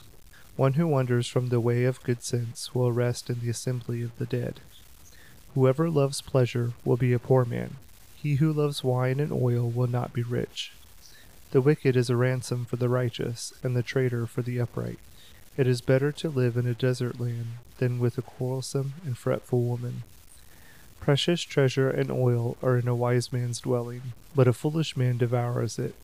One 0.56 0.74
who 0.74 0.86
wanders 0.86 1.28
from 1.28 1.48
the 1.48 1.60
way 1.60 1.84
of 1.84 2.02
good 2.02 2.22
sense 2.22 2.74
will 2.74 2.92
rest 2.92 3.30
in 3.30 3.40
the 3.40 3.50
assembly 3.50 4.02
of 4.02 4.16
the 4.18 4.26
dead. 4.26 4.60
Whoever 5.56 5.88
loves 5.88 6.20
pleasure 6.20 6.74
will 6.84 6.98
be 6.98 7.14
a 7.14 7.18
poor 7.18 7.46
man. 7.46 7.76
He 8.14 8.34
who 8.34 8.52
loves 8.52 8.84
wine 8.84 9.18
and 9.18 9.32
oil 9.32 9.70
will 9.70 9.86
not 9.86 10.12
be 10.12 10.22
rich. 10.22 10.72
The 11.52 11.62
wicked 11.62 11.96
is 11.96 12.10
a 12.10 12.14
ransom 12.14 12.66
for 12.66 12.76
the 12.76 12.90
righteous, 12.90 13.54
and 13.62 13.74
the 13.74 13.82
traitor 13.82 14.26
for 14.26 14.42
the 14.42 14.60
upright. 14.60 14.98
It 15.56 15.66
is 15.66 15.80
better 15.80 16.12
to 16.12 16.28
live 16.28 16.58
in 16.58 16.66
a 16.66 16.74
desert 16.74 17.18
land 17.18 17.46
than 17.78 17.98
with 17.98 18.18
a 18.18 18.22
quarrelsome 18.22 18.92
and 19.02 19.16
fretful 19.16 19.62
woman. 19.62 20.02
Precious 21.00 21.40
treasure 21.40 21.88
and 21.88 22.10
oil 22.10 22.58
are 22.62 22.76
in 22.76 22.86
a 22.86 22.94
wise 22.94 23.32
man's 23.32 23.60
dwelling, 23.60 24.12
but 24.34 24.46
a 24.46 24.52
foolish 24.52 24.94
man 24.94 25.16
devours 25.16 25.78
it. 25.78 25.94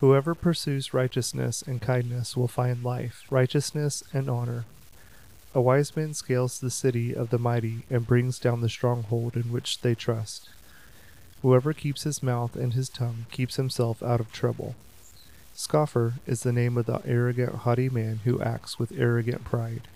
Whoever 0.00 0.34
pursues 0.34 0.92
righteousness 0.92 1.62
and 1.62 1.80
kindness 1.80 2.36
will 2.36 2.48
find 2.48 2.82
life, 2.82 3.26
righteousness, 3.30 4.02
and 4.12 4.28
honor. 4.28 4.64
A 5.52 5.60
wise 5.60 5.96
man 5.96 6.14
scales 6.14 6.60
the 6.60 6.70
city 6.70 7.14
of 7.14 7.30
the 7.30 7.38
mighty 7.38 7.82
and 7.90 8.06
brings 8.06 8.38
down 8.38 8.60
the 8.60 8.68
stronghold 8.68 9.36
in 9.36 9.50
which 9.50 9.80
they 9.80 9.94
trust. 9.94 10.48
Whoever 11.42 11.72
keeps 11.72 12.04
his 12.04 12.22
mouth 12.22 12.54
and 12.54 12.74
his 12.74 12.88
tongue 12.88 13.26
keeps 13.30 13.56
himself 13.56 14.02
out 14.02 14.20
of 14.20 14.32
trouble. 14.32 14.76
Scoffer 15.54 16.14
is 16.26 16.42
the 16.42 16.52
name 16.52 16.78
of 16.78 16.86
the 16.86 17.02
arrogant, 17.04 17.54
haughty 17.54 17.88
man 17.88 18.20
who 18.24 18.40
acts 18.40 18.78
with 18.78 18.92
arrogant 18.96 19.44
pride. 19.44 19.88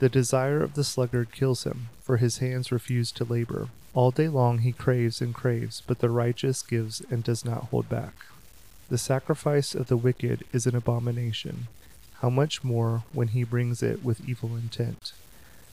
The 0.00 0.08
desire 0.08 0.62
of 0.62 0.74
the 0.74 0.84
sluggard 0.84 1.30
kills 1.30 1.64
him, 1.64 1.88
for 2.02 2.16
his 2.16 2.38
hands 2.38 2.72
refuse 2.72 3.12
to 3.12 3.24
labor. 3.24 3.68
All 3.94 4.10
day 4.10 4.28
long 4.28 4.58
he 4.58 4.72
craves 4.72 5.20
and 5.20 5.34
craves, 5.34 5.82
but 5.86 6.00
the 6.00 6.10
righteous 6.10 6.62
gives 6.62 7.00
and 7.10 7.22
does 7.22 7.44
not 7.44 7.64
hold 7.64 7.88
back. 7.88 8.14
The 8.88 8.98
sacrifice 8.98 9.74
of 9.74 9.86
the 9.86 9.96
wicked 9.96 10.44
is 10.52 10.66
an 10.66 10.74
abomination. 10.74 11.68
How 12.20 12.28
much 12.28 12.62
more 12.62 13.04
when 13.12 13.28
he 13.28 13.44
brings 13.44 13.82
it 13.82 14.04
with 14.04 14.28
evil 14.28 14.54
intent? 14.54 15.12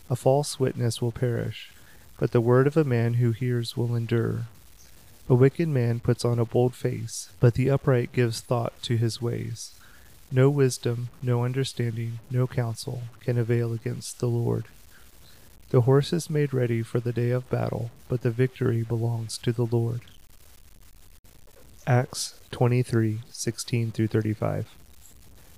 A 0.09 0.15
false 0.15 0.59
witness 0.59 1.01
will 1.01 1.11
perish, 1.11 1.71
but 2.17 2.31
the 2.31 2.39
word 2.39 2.67
of 2.67 2.77
a 2.77 2.85
man 2.85 3.15
who 3.15 3.31
hears 3.31 3.75
will 3.75 3.95
endure. 3.95 4.45
A 5.27 5.35
wicked 5.35 5.67
man 5.67 5.99
puts 5.99 6.23
on 6.23 6.39
a 6.39 6.45
bold 6.45 6.73
face, 6.73 7.29
but 7.41 7.55
the 7.55 7.69
upright 7.69 8.13
gives 8.13 8.39
thought 8.39 8.81
to 8.83 8.95
his 8.95 9.21
ways. 9.21 9.73
No 10.31 10.49
wisdom, 10.49 11.09
no 11.21 11.43
understanding, 11.43 12.19
no 12.31 12.47
counsel 12.47 13.03
can 13.19 13.37
avail 13.37 13.73
against 13.73 14.19
the 14.19 14.27
Lord. 14.27 14.65
The 15.69 15.81
horse 15.81 16.13
is 16.13 16.29
made 16.29 16.53
ready 16.53 16.81
for 16.81 17.01
the 17.01 17.11
day 17.11 17.31
of 17.31 17.49
battle, 17.49 17.91
but 18.07 18.21
the 18.21 18.31
victory 18.31 18.83
belongs 18.83 19.37
to 19.39 19.51
the 19.51 19.65
Lord. 19.65 19.99
Acts 21.85 22.39
23 22.51 23.19
16 23.29 23.91
through 23.91 24.07
35. 24.07 24.67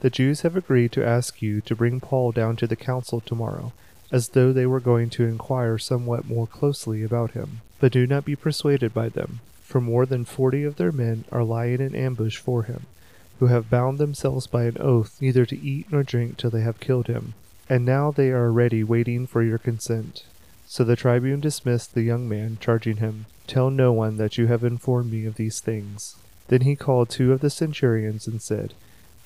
The 0.00 0.10
Jews 0.10 0.42
have 0.42 0.56
agreed 0.56 0.92
to 0.92 1.06
ask 1.06 1.40
you 1.40 1.60
to 1.62 1.74
bring 1.74 2.00
Paul 2.00 2.30
down 2.32 2.56
to 2.56 2.66
the 2.66 2.76
council 2.76 3.20
tomorrow, 3.20 3.72
as 4.12 4.28
though 4.28 4.52
they 4.52 4.66
were 4.66 4.80
going 4.80 5.10
to 5.10 5.24
inquire 5.24 5.78
somewhat 5.78 6.26
more 6.26 6.46
closely 6.46 7.02
about 7.02 7.32
him. 7.32 7.62
But 7.80 7.92
do 7.92 8.06
not 8.06 8.24
be 8.24 8.36
persuaded 8.36 8.92
by 8.92 9.08
them, 9.08 9.40
for 9.62 9.80
more 9.80 10.06
than 10.06 10.24
forty 10.24 10.64
of 10.64 10.76
their 10.76 10.92
men 10.92 11.24
are 11.32 11.44
lying 11.44 11.80
in 11.80 11.94
ambush 11.94 12.36
for 12.36 12.64
him, 12.64 12.86
who 13.38 13.46
have 13.46 13.70
bound 13.70 13.98
themselves 13.98 14.46
by 14.46 14.64
an 14.64 14.76
oath 14.78 15.16
neither 15.20 15.46
to 15.46 15.58
eat 15.58 15.90
nor 15.90 16.02
drink 16.02 16.36
till 16.36 16.50
they 16.50 16.60
have 16.60 16.80
killed 16.80 17.06
him. 17.06 17.34
And 17.68 17.84
now 17.84 18.10
they 18.10 18.30
are 18.30 18.52
ready 18.52 18.84
waiting 18.84 19.26
for 19.26 19.42
your 19.42 19.58
consent. 19.58 20.24
So 20.66 20.84
the 20.84 20.96
tribune 20.96 21.40
dismissed 21.40 21.94
the 21.94 22.02
young 22.02 22.28
man, 22.28 22.58
charging 22.60 22.96
him, 22.96 23.26
Tell 23.46 23.70
no 23.70 23.92
one 23.92 24.18
that 24.18 24.36
you 24.36 24.46
have 24.48 24.62
informed 24.62 25.10
me 25.10 25.24
of 25.24 25.36
these 25.36 25.60
things. 25.60 26.16
Then 26.48 26.62
he 26.62 26.76
called 26.76 27.08
two 27.08 27.32
of 27.32 27.40
the 27.40 27.50
centurions 27.50 28.26
and 28.26 28.42
said, 28.42 28.74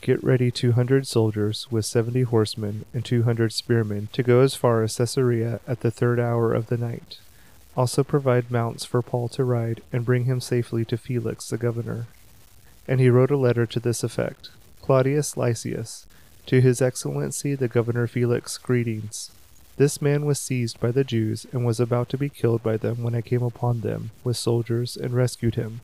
Get 0.03 0.25
ready 0.25 0.51
two 0.51 0.73
hundred 0.73 1.07
soldiers 1.07 1.67
with 1.71 1.85
seventy 1.85 2.23
horsemen 2.23 2.87
and 2.95 3.05
two 3.05 3.25
hundred 3.25 3.53
spearmen 3.53 4.09
to 4.15 4.23
go 4.23 4.41
as 4.41 4.55
far 4.55 4.83
as 4.83 4.97
Caesarea 4.97 5.61
at 5.69 5.81
the 5.81 5.91
third 5.91 6.19
hour 6.19 6.55
of 6.55 6.69
the 6.69 6.79
night. 6.79 7.19
Also 7.77 8.03
provide 8.03 8.51
mounts 8.51 8.87
for 8.87 9.03
Paul 9.03 9.29
to 9.29 9.45
ride 9.45 9.83
and 9.93 10.07
bring 10.07 10.25
him 10.25 10.41
safely 10.41 10.87
to 10.87 10.97
Felix 10.97 11.51
the 11.51 11.59
governor. 11.59 12.07
And 12.89 12.99
he 12.99 13.11
wrote 13.11 13.31
a 13.31 13.37
letter 13.37 13.67
to 13.67 13.79
this 13.79 14.03
effect 14.03 14.49
Claudius 14.81 15.37
Lysias, 15.37 16.07
to 16.47 16.63
his 16.63 16.81
excellency 16.81 17.55
the 17.55 17.69
governor 17.69 18.07
Felix, 18.07 18.57
greetings. 18.57 19.31
This 19.77 20.01
man 20.01 20.25
was 20.25 20.41
seized 20.41 20.81
by 20.81 20.93
the 20.93 21.05
Jews 21.05 21.47
and 21.53 21.67
was 21.67 21.79
about 21.79 22.09
to 22.09 22.19
be 22.19 22.31
killed 22.31 22.63
by 22.63 22.79
them 22.79 23.03
when 23.03 23.15
I 23.15 23.21
came 23.21 23.43
upon 23.43 23.81
them 23.81 24.13
with 24.25 24.39
soldiers 24.39 24.97
and 24.97 25.13
rescued 25.13 25.57
him. 25.57 25.83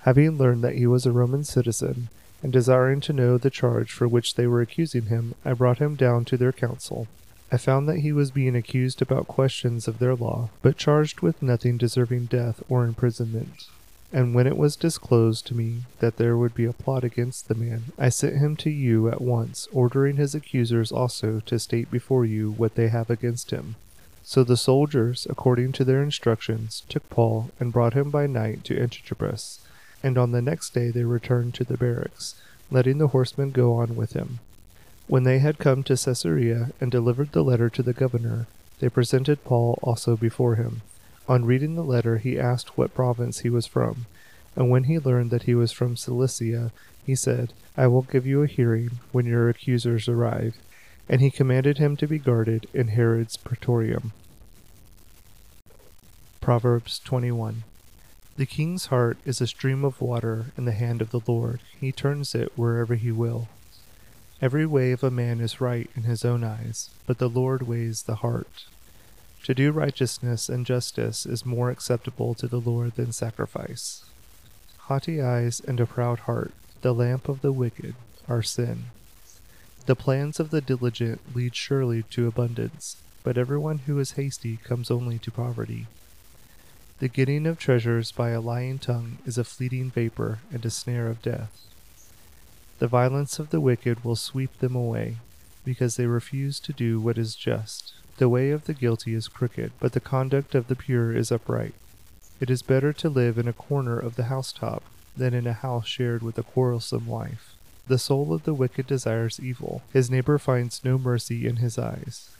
Having 0.00 0.36
learned 0.36 0.62
that 0.64 0.74
he 0.74 0.86
was 0.86 1.06
a 1.06 1.12
Roman 1.12 1.44
citizen, 1.44 2.08
and 2.46 2.52
desiring 2.52 3.00
to 3.00 3.12
know 3.12 3.36
the 3.36 3.50
charge 3.50 3.90
for 3.90 4.06
which 4.06 4.36
they 4.36 4.46
were 4.46 4.60
accusing 4.60 5.06
him, 5.06 5.34
I 5.44 5.52
brought 5.52 5.78
him 5.78 5.96
down 5.96 6.24
to 6.26 6.36
their 6.36 6.52
council. 6.52 7.08
I 7.50 7.56
found 7.56 7.88
that 7.88 7.98
he 7.98 8.12
was 8.12 8.30
being 8.30 8.54
accused 8.54 9.02
about 9.02 9.26
questions 9.26 9.88
of 9.88 9.98
their 9.98 10.14
law, 10.14 10.50
but 10.62 10.76
charged 10.76 11.22
with 11.22 11.42
nothing 11.42 11.76
deserving 11.76 12.26
death 12.26 12.62
or 12.68 12.84
imprisonment. 12.84 13.66
And 14.12 14.32
when 14.32 14.46
it 14.46 14.56
was 14.56 14.76
disclosed 14.76 15.44
to 15.48 15.56
me 15.56 15.86
that 15.98 16.18
there 16.18 16.36
would 16.36 16.54
be 16.54 16.66
a 16.66 16.72
plot 16.72 17.02
against 17.02 17.48
the 17.48 17.56
man, 17.56 17.86
I 17.98 18.10
sent 18.10 18.36
him 18.36 18.54
to 18.58 18.70
you 18.70 19.08
at 19.08 19.20
once, 19.20 19.66
ordering 19.72 20.14
his 20.14 20.32
accusers 20.32 20.92
also 20.92 21.40
to 21.46 21.58
state 21.58 21.90
before 21.90 22.24
you 22.24 22.52
what 22.52 22.76
they 22.76 22.86
have 22.86 23.10
against 23.10 23.50
him. 23.50 23.74
So 24.22 24.44
the 24.44 24.56
soldiers, 24.56 25.26
according 25.28 25.72
to 25.72 25.84
their 25.84 26.00
instructions, 26.00 26.84
took 26.88 27.10
Paul 27.10 27.50
and 27.58 27.72
brought 27.72 27.94
him 27.94 28.10
by 28.10 28.28
night 28.28 28.62
to 28.66 28.76
Antipatris 28.76 29.58
and 30.02 30.18
on 30.18 30.32
the 30.32 30.42
next 30.42 30.74
day 30.74 30.90
they 30.90 31.04
returned 31.04 31.54
to 31.54 31.64
the 31.64 31.76
barracks, 31.76 32.34
letting 32.70 32.98
the 32.98 33.08
horsemen 33.08 33.50
go 33.50 33.74
on 33.74 33.96
with 33.96 34.12
him. 34.12 34.40
When 35.06 35.22
they 35.22 35.38
had 35.38 35.58
come 35.58 35.82
to 35.84 35.96
Caesarea 35.96 36.70
and 36.80 36.90
delivered 36.90 37.32
the 37.32 37.44
letter 37.44 37.70
to 37.70 37.82
the 37.82 37.92
governor, 37.92 38.46
they 38.80 38.88
presented 38.88 39.44
Paul 39.44 39.78
also 39.82 40.16
before 40.16 40.56
him. 40.56 40.82
On 41.28 41.44
reading 41.44 41.74
the 41.74 41.84
letter, 41.84 42.18
he 42.18 42.38
asked 42.38 42.76
what 42.76 42.94
province 42.94 43.40
he 43.40 43.50
was 43.50 43.66
from, 43.66 44.06
and 44.56 44.70
when 44.70 44.84
he 44.84 44.98
learned 44.98 45.30
that 45.30 45.44
he 45.44 45.54
was 45.54 45.70
from 45.70 45.96
Cilicia, 45.96 46.72
he 47.04 47.14
said, 47.14 47.52
I 47.76 47.86
will 47.86 48.02
give 48.02 48.26
you 48.26 48.42
a 48.42 48.48
hearing 48.48 48.98
when 49.12 49.26
your 49.26 49.48
accusers 49.48 50.08
arrive. 50.08 50.56
And 51.08 51.20
he 51.20 51.30
commanded 51.30 51.78
him 51.78 51.96
to 51.98 52.08
be 52.08 52.18
guarded 52.18 52.66
in 52.74 52.88
Herod's 52.88 53.36
praetorium. 53.36 54.12
Proverbs 56.40 56.98
21 56.98 57.62
the 58.36 58.46
king's 58.46 58.86
heart 58.86 59.16
is 59.24 59.40
a 59.40 59.46
stream 59.46 59.84
of 59.84 60.00
water 60.00 60.46
in 60.58 60.66
the 60.66 60.72
hand 60.72 61.00
of 61.00 61.10
the 61.10 61.20
Lord. 61.26 61.60
He 61.80 61.90
turns 61.90 62.34
it 62.34 62.52
wherever 62.54 62.94
he 62.94 63.10
will. 63.10 63.48
Every 64.42 64.66
way 64.66 64.92
of 64.92 65.02
a 65.02 65.10
man 65.10 65.40
is 65.40 65.60
right 65.60 65.88
in 65.96 66.02
his 66.02 66.22
own 66.22 66.44
eyes, 66.44 66.90
but 67.06 67.16
the 67.18 67.30
Lord 67.30 67.62
weighs 67.62 68.02
the 68.02 68.16
heart. 68.16 68.66
To 69.44 69.54
do 69.54 69.72
righteousness 69.72 70.50
and 70.50 70.66
justice 70.66 71.24
is 71.24 71.46
more 71.46 71.70
acceptable 71.70 72.34
to 72.34 72.46
the 72.46 72.60
Lord 72.60 72.96
than 72.96 73.12
sacrifice. 73.12 74.04
Haughty 74.80 75.22
eyes 75.22 75.60
and 75.60 75.80
a 75.80 75.86
proud 75.86 76.20
heart, 76.20 76.52
the 76.82 76.92
lamp 76.92 77.30
of 77.30 77.40
the 77.40 77.52
wicked, 77.52 77.94
are 78.28 78.42
sin. 78.42 78.86
The 79.86 79.96
plans 79.96 80.38
of 80.38 80.50
the 80.50 80.60
diligent 80.60 81.20
lead 81.34 81.56
surely 81.56 82.02
to 82.10 82.26
abundance, 82.26 82.96
but 83.22 83.38
everyone 83.38 83.78
who 83.78 83.98
is 83.98 84.12
hasty 84.12 84.58
comes 84.58 84.90
only 84.90 85.18
to 85.20 85.30
poverty. 85.30 85.86
The 86.98 87.08
getting 87.08 87.46
of 87.46 87.58
treasures 87.58 88.10
by 88.10 88.30
a 88.30 88.40
lying 88.40 88.78
tongue 88.78 89.18
is 89.26 89.36
a 89.36 89.44
fleeting 89.44 89.90
vapor 89.90 90.38
and 90.50 90.64
a 90.64 90.70
snare 90.70 91.08
of 91.08 91.20
death. 91.20 91.66
The 92.78 92.88
violence 92.88 93.38
of 93.38 93.50
the 93.50 93.60
wicked 93.60 94.02
will 94.02 94.16
sweep 94.16 94.58
them 94.60 94.74
away, 94.74 95.16
because 95.62 95.96
they 95.96 96.06
refuse 96.06 96.58
to 96.60 96.72
do 96.72 96.98
what 96.98 97.18
is 97.18 97.34
just. 97.34 97.92
The 98.16 98.30
way 98.30 98.50
of 98.50 98.64
the 98.64 98.72
guilty 98.72 99.12
is 99.12 99.28
crooked, 99.28 99.72
but 99.78 99.92
the 99.92 100.00
conduct 100.00 100.54
of 100.54 100.68
the 100.68 100.76
pure 100.76 101.14
is 101.14 101.30
upright. 101.30 101.74
It 102.40 102.48
is 102.48 102.62
better 102.62 102.94
to 102.94 103.10
live 103.10 103.36
in 103.36 103.46
a 103.48 103.52
corner 103.52 103.98
of 103.98 104.16
the 104.16 104.24
housetop 104.24 104.82
than 105.14 105.34
in 105.34 105.46
a 105.46 105.52
house 105.52 105.86
shared 105.86 106.22
with 106.22 106.38
a 106.38 106.42
quarrelsome 106.42 107.06
wife. 107.06 107.54
The 107.88 107.98
soul 107.98 108.32
of 108.32 108.44
the 108.44 108.54
wicked 108.54 108.86
desires 108.86 109.38
evil, 109.38 109.82
his 109.92 110.10
neighbor 110.10 110.38
finds 110.38 110.82
no 110.82 110.96
mercy 110.96 111.46
in 111.46 111.56
his 111.56 111.78
eyes. 111.78 112.30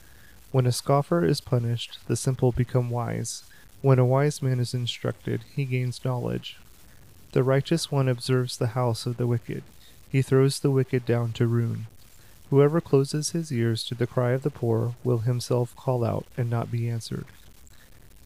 When 0.50 0.66
a 0.66 0.72
scoffer 0.72 1.24
is 1.24 1.42
punished, 1.42 1.98
the 2.06 2.16
simple 2.16 2.52
become 2.52 2.88
wise, 2.88 3.42
when 3.82 3.98
a 3.98 4.04
wise 4.04 4.42
man 4.42 4.60
is 4.60 4.74
instructed, 4.74 5.44
he 5.54 5.64
gains 5.64 6.04
knowledge. 6.04 6.58
The 7.32 7.42
righteous 7.42 7.90
one 7.90 8.08
observes 8.08 8.56
the 8.56 8.68
house 8.68 9.06
of 9.06 9.16
the 9.16 9.26
wicked, 9.26 9.62
he 10.08 10.22
throws 10.22 10.60
the 10.60 10.70
wicked 10.70 11.04
down 11.04 11.32
to 11.32 11.46
ruin. 11.46 11.86
Whoever 12.50 12.80
closes 12.80 13.30
his 13.30 13.52
ears 13.52 13.84
to 13.84 13.94
the 13.94 14.06
cry 14.06 14.32
of 14.32 14.42
the 14.42 14.50
poor 14.50 14.94
will 15.02 15.18
himself 15.18 15.74
call 15.76 16.04
out 16.04 16.26
and 16.36 16.48
not 16.48 16.70
be 16.70 16.88
answered. 16.88 17.26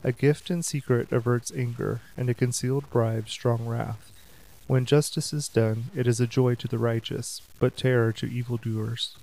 A 0.05 0.13
gift 0.13 0.51
in 0.51 0.63
secret 0.63 1.11
averts 1.11 1.53
anger, 1.55 2.01
and 2.17 2.31
a 2.31 2.35
concealed 2.35 2.89
bribe 2.91 3.29
strong 3.29 3.67
wrath. 3.67 4.13
When 4.67 4.87
justice 4.87 5.33
is 5.33 5.49
done, 5.49 5.87
it 5.97 6.07
is 6.07 6.21
a 6.21 6.27
joy 6.27 6.55
to 6.57 6.69
the 6.69 6.79
righteous, 6.79 7.43
but 7.59 7.77
terror 7.77 8.13
to 8.13 8.27
evildoers. 8.27 9.17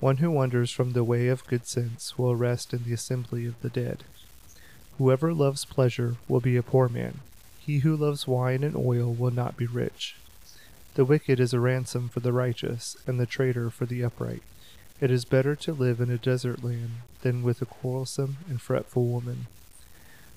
One 0.00 0.18
who 0.18 0.30
wanders 0.30 0.70
from 0.70 0.92
the 0.92 1.04
way 1.04 1.28
of 1.28 1.46
good 1.46 1.66
sense 1.66 2.18
will 2.18 2.36
rest 2.36 2.74
in 2.74 2.84
the 2.84 2.92
assembly 2.92 3.46
of 3.46 3.60
the 3.62 3.70
dead. 3.70 4.04
Whoever 4.98 5.32
loves 5.32 5.64
pleasure 5.64 6.16
will 6.26 6.40
be 6.40 6.56
a 6.56 6.62
poor 6.62 6.88
man. 6.88 7.20
He 7.60 7.78
who 7.78 7.96
loves 7.96 8.26
wine 8.26 8.64
and 8.64 8.76
oil 8.76 9.12
will 9.12 9.30
not 9.30 9.56
be 9.56 9.66
rich. 9.66 10.16
The 10.94 11.04
wicked 11.04 11.38
is 11.38 11.54
a 11.54 11.60
ransom 11.60 12.08
for 12.08 12.18
the 12.18 12.32
righteous, 12.32 12.96
and 13.06 13.20
the 13.20 13.26
traitor 13.26 13.70
for 13.70 13.86
the 13.86 14.02
upright. 14.02 14.42
It 15.00 15.12
is 15.12 15.24
better 15.24 15.54
to 15.54 15.72
live 15.72 16.00
in 16.00 16.10
a 16.10 16.18
desert 16.18 16.64
land 16.64 16.90
than 17.22 17.44
with 17.44 17.62
a 17.62 17.66
quarrelsome 17.66 18.38
and 18.48 18.60
fretful 18.60 19.06
woman. 19.06 19.46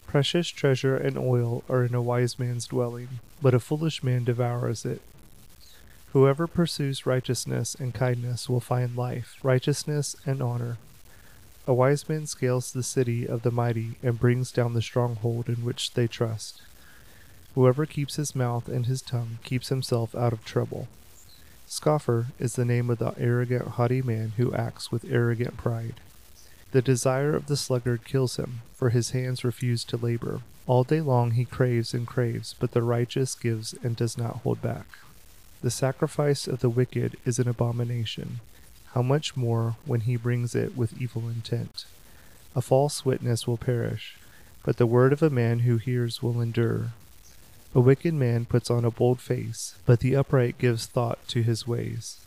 Precious 0.05 0.49
treasure 0.49 0.95
and 0.95 1.17
oil 1.17 1.63
are 1.67 1.83
in 1.83 1.95
a 1.95 2.01
wise 2.01 2.37
man's 2.37 2.67
dwelling, 2.67 3.19
but 3.41 3.55
a 3.55 3.59
foolish 3.59 4.03
man 4.03 4.23
devours 4.23 4.85
it. 4.85 5.01
Whoever 6.13 6.45
pursues 6.45 7.07
righteousness 7.07 7.73
and 7.73 7.93
kindness 7.93 8.47
will 8.47 8.59
find 8.59 8.95
life, 8.95 9.37
righteousness, 9.41 10.15
and 10.25 10.41
honor. 10.41 10.77
A 11.67 11.73
wise 11.73 12.09
man 12.09 12.25
scales 12.25 12.71
the 12.71 12.83
city 12.83 13.27
of 13.27 13.43
the 13.43 13.51
mighty 13.51 13.95
and 14.01 14.19
brings 14.19 14.51
down 14.51 14.73
the 14.73 14.81
stronghold 14.81 15.47
in 15.47 15.63
which 15.63 15.93
they 15.93 16.07
trust. 16.07 16.61
Whoever 17.55 17.85
keeps 17.85 18.15
his 18.15 18.35
mouth 18.35 18.67
and 18.67 18.85
his 18.85 19.01
tongue 19.01 19.39
keeps 19.43 19.69
himself 19.69 20.15
out 20.15 20.33
of 20.33 20.43
trouble. 20.43 20.87
Scoffer 21.67 22.27
is 22.39 22.55
the 22.55 22.65
name 22.65 22.89
of 22.89 22.97
the 22.97 23.13
arrogant, 23.17 23.67
haughty 23.69 24.01
man 24.01 24.33
who 24.37 24.53
acts 24.53 24.91
with 24.91 25.05
arrogant 25.09 25.57
pride. 25.57 25.95
The 26.71 26.81
desire 26.81 27.35
of 27.35 27.47
the 27.47 27.57
sluggard 27.57 28.05
kills 28.05 28.37
him, 28.37 28.61
for 28.73 28.89
his 28.89 29.11
hands 29.11 29.43
refuse 29.43 29.83
to 29.85 29.97
labor. 29.97 30.41
All 30.67 30.83
day 30.83 31.01
long 31.01 31.31
he 31.31 31.45
craves 31.45 31.93
and 31.93 32.07
craves, 32.07 32.55
but 32.59 32.71
the 32.71 32.83
righteous 32.83 33.35
gives 33.35 33.73
and 33.83 33.95
does 33.95 34.17
not 34.17 34.37
hold 34.37 34.61
back. 34.61 34.85
The 35.61 35.71
sacrifice 35.71 36.47
of 36.47 36.59
the 36.59 36.69
wicked 36.69 37.17
is 37.25 37.39
an 37.39 37.47
abomination. 37.47 38.39
How 38.93 39.01
much 39.01 39.37
more 39.37 39.77
when 39.85 40.01
he 40.01 40.17
brings 40.17 40.53
it 40.53 40.75
with 40.75 41.01
evil 41.01 41.29
intent? 41.29 41.85
A 42.55 42.61
false 42.61 43.05
witness 43.05 43.47
will 43.47 43.57
perish, 43.57 44.17
but 44.63 44.75
the 44.75 44.85
word 44.85 45.13
of 45.13 45.23
a 45.23 45.29
man 45.29 45.59
who 45.59 45.77
hears 45.77 46.21
will 46.21 46.41
endure. 46.41 46.91
A 47.73 47.79
wicked 47.79 48.13
man 48.13 48.43
puts 48.43 48.69
on 48.69 48.83
a 48.83 48.91
bold 48.91 49.21
face, 49.21 49.75
but 49.85 50.01
the 50.01 50.13
upright 50.15 50.57
gives 50.57 50.87
thought 50.87 51.25
to 51.29 51.41
his 51.41 51.65
ways. 51.65 52.19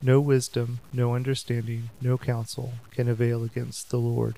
No 0.00 0.18
wisdom, 0.18 0.80
no 0.90 1.14
understanding, 1.14 1.90
no 2.00 2.16
counsel 2.16 2.72
can 2.92 3.08
avail 3.08 3.44
against 3.44 3.90
the 3.90 3.98
Lord. 3.98 4.36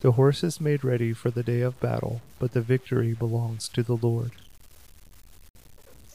The 0.00 0.12
horse 0.12 0.44
is 0.44 0.60
made 0.60 0.84
ready 0.84 1.14
for 1.14 1.30
the 1.30 1.42
day 1.42 1.62
of 1.62 1.80
battle, 1.80 2.20
but 2.38 2.52
the 2.52 2.60
victory 2.60 3.14
belongs 3.14 3.68
to 3.70 3.82
the 3.82 3.96
Lord. 3.96 4.32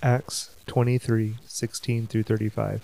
Acts 0.04 0.52
23:16 0.68 2.06
through 2.08 2.24
35. 2.24 2.84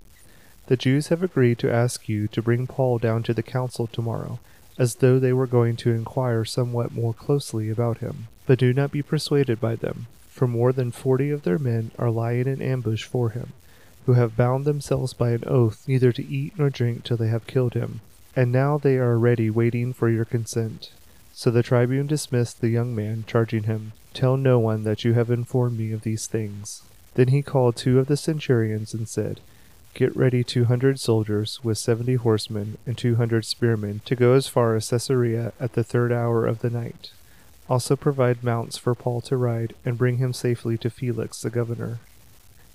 The 0.71 0.77
Jews 0.77 1.09
have 1.09 1.21
agreed 1.21 1.59
to 1.59 1.69
ask 1.69 2.07
you 2.07 2.29
to 2.29 2.41
bring 2.41 2.65
Paul 2.65 2.97
down 2.97 3.23
to 3.23 3.33
the 3.33 3.43
council 3.43 3.87
tomorrow, 3.87 4.39
as 4.77 4.95
though 4.95 5.19
they 5.19 5.33
were 5.33 5.45
going 5.45 5.75
to 5.75 5.91
inquire 5.91 6.45
somewhat 6.45 6.93
more 6.93 7.13
closely 7.13 7.69
about 7.69 7.97
him. 7.97 8.29
But 8.45 8.59
do 8.59 8.71
not 8.71 8.89
be 8.89 9.01
persuaded 9.01 9.59
by 9.59 9.75
them, 9.75 10.07
for 10.29 10.47
more 10.47 10.71
than 10.71 10.93
forty 10.93 11.29
of 11.29 11.43
their 11.43 11.59
men 11.59 11.91
are 11.99 12.09
lying 12.09 12.47
in 12.47 12.61
ambush 12.61 13.03
for 13.03 13.31
him, 13.31 13.51
who 14.05 14.13
have 14.13 14.37
bound 14.37 14.63
themselves 14.63 15.11
by 15.11 15.31
an 15.31 15.43
oath 15.45 15.83
neither 15.89 16.13
to 16.13 16.25
eat 16.25 16.57
nor 16.57 16.69
drink 16.69 17.03
till 17.03 17.17
they 17.17 17.27
have 17.27 17.47
killed 17.47 17.73
him. 17.73 17.99
And 18.33 18.49
now 18.49 18.77
they 18.77 18.95
are 18.95 19.19
ready 19.19 19.49
waiting 19.49 19.91
for 19.91 20.09
your 20.09 20.23
consent. 20.23 20.91
So 21.33 21.51
the 21.51 21.63
tribune 21.63 22.07
dismissed 22.07 22.61
the 22.61 22.69
young 22.69 22.95
man, 22.95 23.25
charging 23.27 23.63
him, 23.63 23.91
Tell 24.13 24.37
no 24.37 24.57
one 24.57 24.85
that 24.85 25.03
you 25.03 25.15
have 25.15 25.29
informed 25.29 25.77
me 25.77 25.91
of 25.91 26.03
these 26.03 26.27
things. 26.27 26.83
Then 27.15 27.27
he 27.27 27.41
called 27.41 27.75
two 27.75 27.99
of 27.99 28.07
the 28.07 28.15
centurions 28.15 28.93
and 28.93 29.09
said, 29.09 29.41
Get 29.93 30.15
ready 30.15 30.43
two 30.43 30.65
hundred 30.65 30.99
soldiers 30.99 31.59
with 31.63 31.77
seventy 31.77 32.15
horsemen 32.15 32.77
and 32.85 32.97
two 32.97 33.15
hundred 33.15 33.45
spearmen 33.45 34.01
to 34.05 34.15
go 34.15 34.33
as 34.33 34.47
far 34.47 34.75
as 34.75 34.89
Caesarea 34.89 35.53
at 35.59 35.73
the 35.73 35.83
third 35.83 36.11
hour 36.11 36.45
of 36.45 36.59
the 36.59 36.69
night 36.69 37.11
also 37.71 37.95
provide 37.95 38.43
mounts 38.43 38.77
for 38.77 38.93
Paul 38.93 39.21
to 39.21 39.37
ride, 39.37 39.73
and 39.85 39.97
bring 39.97 40.17
him 40.17 40.33
safely 40.33 40.77
to 40.79 40.89
Felix 40.89 41.41
the 41.41 41.49
governor. 41.49 41.99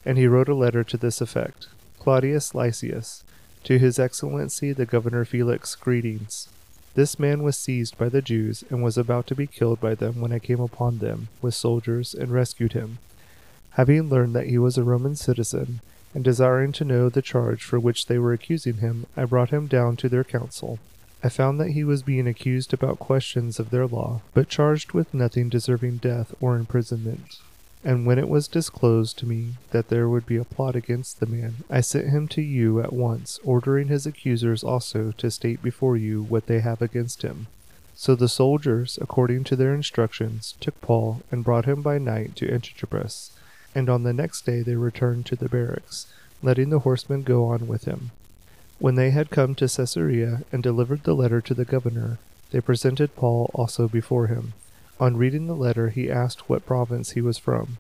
And 0.06 0.16
he 0.16 0.26
wrote 0.26 0.48
a 0.48 0.54
letter 0.54 0.82
to 0.84 0.96
this 0.96 1.20
effect 1.20 1.66
Claudius 1.98 2.54
Lysias, 2.54 3.22
to 3.64 3.78
his 3.78 3.98
excellency 3.98 4.72
the 4.72 4.86
governor 4.86 5.26
Felix, 5.26 5.74
greetings. 5.74 6.48
This 6.94 7.18
man 7.18 7.42
was 7.42 7.58
seized 7.58 7.98
by 7.98 8.08
the 8.08 8.22
Jews 8.22 8.64
and 8.70 8.82
was 8.82 8.96
about 8.96 9.26
to 9.26 9.34
be 9.34 9.46
killed 9.46 9.80
by 9.80 9.94
them 9.94 10.18
when 10.18 10.32
I 10.32 10.38
came 10.38 10.60
upon 10.60 10.96
them 10.96 11.28
with 11.42 11.52
soldiers 11.52 12.14
and 12.14 12.30
rescued 12.30 12.72
him. 12.72 12.96
Having 13.72 14.08
learned 14.08 14.34
that 14.34 14.46
he 14.46 14.56
was 14.56 14.78
a 14.78 14.82
Roman 14.82 15.14
citizen, 15.14 15.80
and 16.16 16.24
desiring 16.24 16.72
to 16.72 16.84
know 16.84 17.08
the 17.08 17.22
charge 17.22 17.62
for 17.62 17.78
which 17.78 18.06
they 18.06 18.18
were 18.18 18.32
accusing 18.32 18.78
him, 18.78 19.06
I 19.16 19.24
brought 19.24 19.50
him 19.50 19.68
down 19.68 19.94
to 19.98 20.08
their 20.08 20.24
council 20.24 20.80
I 21.26 21.28
found 21.28 21.58
that 21.58 21.70
he 21.70 21.82
was 21.82 22.02
being 22.02 22.28
accused 22.28 22.72
about 22.72 23.00
questions 23.00 23.58
of 23.58 23.70
their 23.70 23.86
law, 23.86 24.20
but 24.32 24.48
charged 24.48 24.92
with 24.92 25.12
nothing 25.12 25.48
deserving 25.48 25.96
death 25.96 26.32
or 26.40 26.56
imprisonment. 26.56 27.40
And 27.82 28.06
when 28.06 28.18
it 28.18 28.28
was 28.28 28.46
disclosed 28.46 29.18
to 29.18 29.26
me 29.26 29.54
that 29.70 29.88
there 29.88 30.08
would 30.08 30.24
be 30.26 30.36
a 30.36 30.44
plot 30.44 30.76
against 30.76 31.18
the 31.18 31.26
man, 31.26 31.64
I 31.68 31.80
sent 31.80 32.10
him 32.10 32.28
to 32.28 32.42
you 32.42 32.80
at 32.80 32.92
once, 32.92 33.40
ordering 33.44 33.88
his 33.88 34.06
accusers 34.06 34.62
also 34.62 35.12
to 35.18 35.30
state 35.30 35.62
before 35.62 35.96
you 35.96 36.22
what 36.22 36.46
they 36.46 36.60
have 36.60 36.80
against 36.80 37.22
him. 37.22 37.48
So 37.94 38.14
the 38.14 38.28
soldiers, 38.28 38.98
according 39.02 39.44
to 39.44 39.56
their 39.56 39.74
instructions, 39.74 40.54
took 40.60 40.80
Paul 40.80 41.22
and 41.30 41.42
brought 41.42 41.64
him 41.64 41.82
by 41.82 41.98
night 41.98 42.36
to 42.36 42.46
Antipatris, 42.46 43.30
and 43.76 43.90
on 43.90 44.04
the 44.04 44.12
next 44.14 44.46
day 44.46 44.62
they 44.62 44.74
returned 44.74 45.26
to 45.26 45.36
the 45.36 45.50
barracks, 45.50 46.06
letting 46.42 46.70
the 46.70 46.78
horsemen 46.78 47.22
go 47.22 47.44
on 47.44 47.66
with 47.66 47.84
him. 47.84 48.10
When 48.78 48.94
they 48.94 49.10
had 49.10 49.28
come 49.28 49.54
to 49.56 49.68
Caesarea 49.68 50.44
and 50.50 50.62
delivered 50.62 51.02
the 51.02 51.12
letter 51.12 51.42
to 51.42 51.52
the 51.52 51.66
governor, 51.66 52.18
they 52.52 52.62
presented 52.62 53.14
Paul 53.14 53.50
also 53.52 53.86
before 53.86 54.28
him. 54.28 54.54
On 54.98 55.18
reading 55.18 55.46
the 55.46 55.54
letter, 55.54 55.90
he 55.90 56.10
asked 56.10 56.48
what 56.48 56.64
province 56.64 57.10
he 57.10 57.20
was 57.20 57.36
from, 57.36 57.76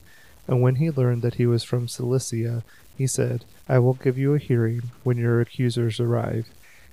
and 0.46 0.60
when 0.60 0.74
he 0.74 0.90
learned 0.90 1.22
that 1.22 1.36
he 1.36 1.46
was 1.46 1.64
from 1.64 1.88
Cilicia, 1.88 2.62
he 2.94 3.06
said, 3.06 3.46
I 3.66 3.78
will 3.78 3.94
give 3.94 4.18
you 4.18 4.34
a 4.34 4.38
hearing 4.38 4.90
when 5.02 5.16
your 5.16 5.40
accusers 5.40 5.98
arrive. 5.98 6.48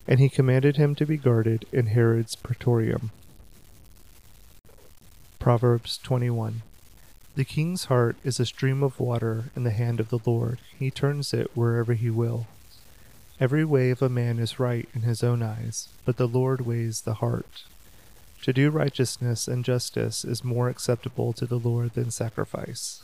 And 0.08 0.22
he 0.22 0.30
commanded 0.30 0.78
him 0.78 0.96
to 0.96 1.06
be 1.06 1.18
guarded 1.18 1.66
in 1.74 1.88
Herod's 1.88 2.36
praetorium. 2.36 3.12
Proverbs 5.40 5.98
21 5.98 6.62
The 7.36 7.46
king's 7.46 7.86
heart 7.86 8.16
is 8.24 8.40
a 8.40 8.46
stream 8.46 8.84
of 8.84 9.00
water 9.00 9.46
in 9.56 9.64
the 9.64 9.72
hand 9.72 10.00
of 10.00 10.10
the 10.10 10.20
Lord. 10.24 10.60
He 10.78 10.92
turns 10.92 11.34
it 11.34 11.50
wherever 11.56 11.94
he 11.94 12.12
will. 12.12 12.46
Every 13.40 13.66
way 13.66 13.90
of 13.90 14.04
a 14.04 14.10
man 14.10 14.38
is 14.38 14.60
right 14.60 14.88
in 14.94 15.02
his 15.02 15.24
own 15.24 15.42
eyes, 15.42 15.90
but 16.06 16.18
the 16.18 16.28
Lord 16.28 16.62
weighs 16.62 17.02
the 17.02 17.16
heart. 17.16 17.64
To 18.44 18.54
do 18.54 18.70
righteousness 18.70 19.48
and 19.48 19.66
justice 19.66 20.24
is 20.24 20.44
more 20.44 20.70
acceptable 20.70 21.34
to 21.34 21.48
the 21.48 21.58
Lord 21.58 21.94
than 21.94 22.12
sacrifice. 22.12 23.02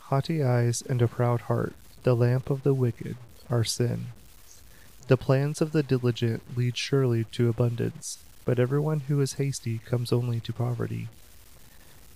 Haughty 0.00 0.42
eyes 0.44 0.82
and 0.82 1.00
a 1.00 1.08
proud 1.08 1.42
heart, 1.42 1.72
the 2.02 2.14
lamp 2.14 2.50
of 2.50 2.62
the 2.62 2.74
wicked, 2.74 3.16
are 3.48 3.64
sin. 3.64 4.08
The 5.08 5.16
plans 5.16 5.62
of 5.62 5.72
the 5.72 5.82
diligent 5.82 6.42
lead 6.56 6.76
surely 6.76 7.24
to 7.32 7.48
abundance, 7.48 8.18
but 8.44 8.58
everyone 8.58 9.00
who 9.00 9.20
is 9.20 9.34
hasty 9.34 9.78
comes 9.78 10.12
only 10.12 10.40
to 10.40 10.52
poverty. 10.52 11.08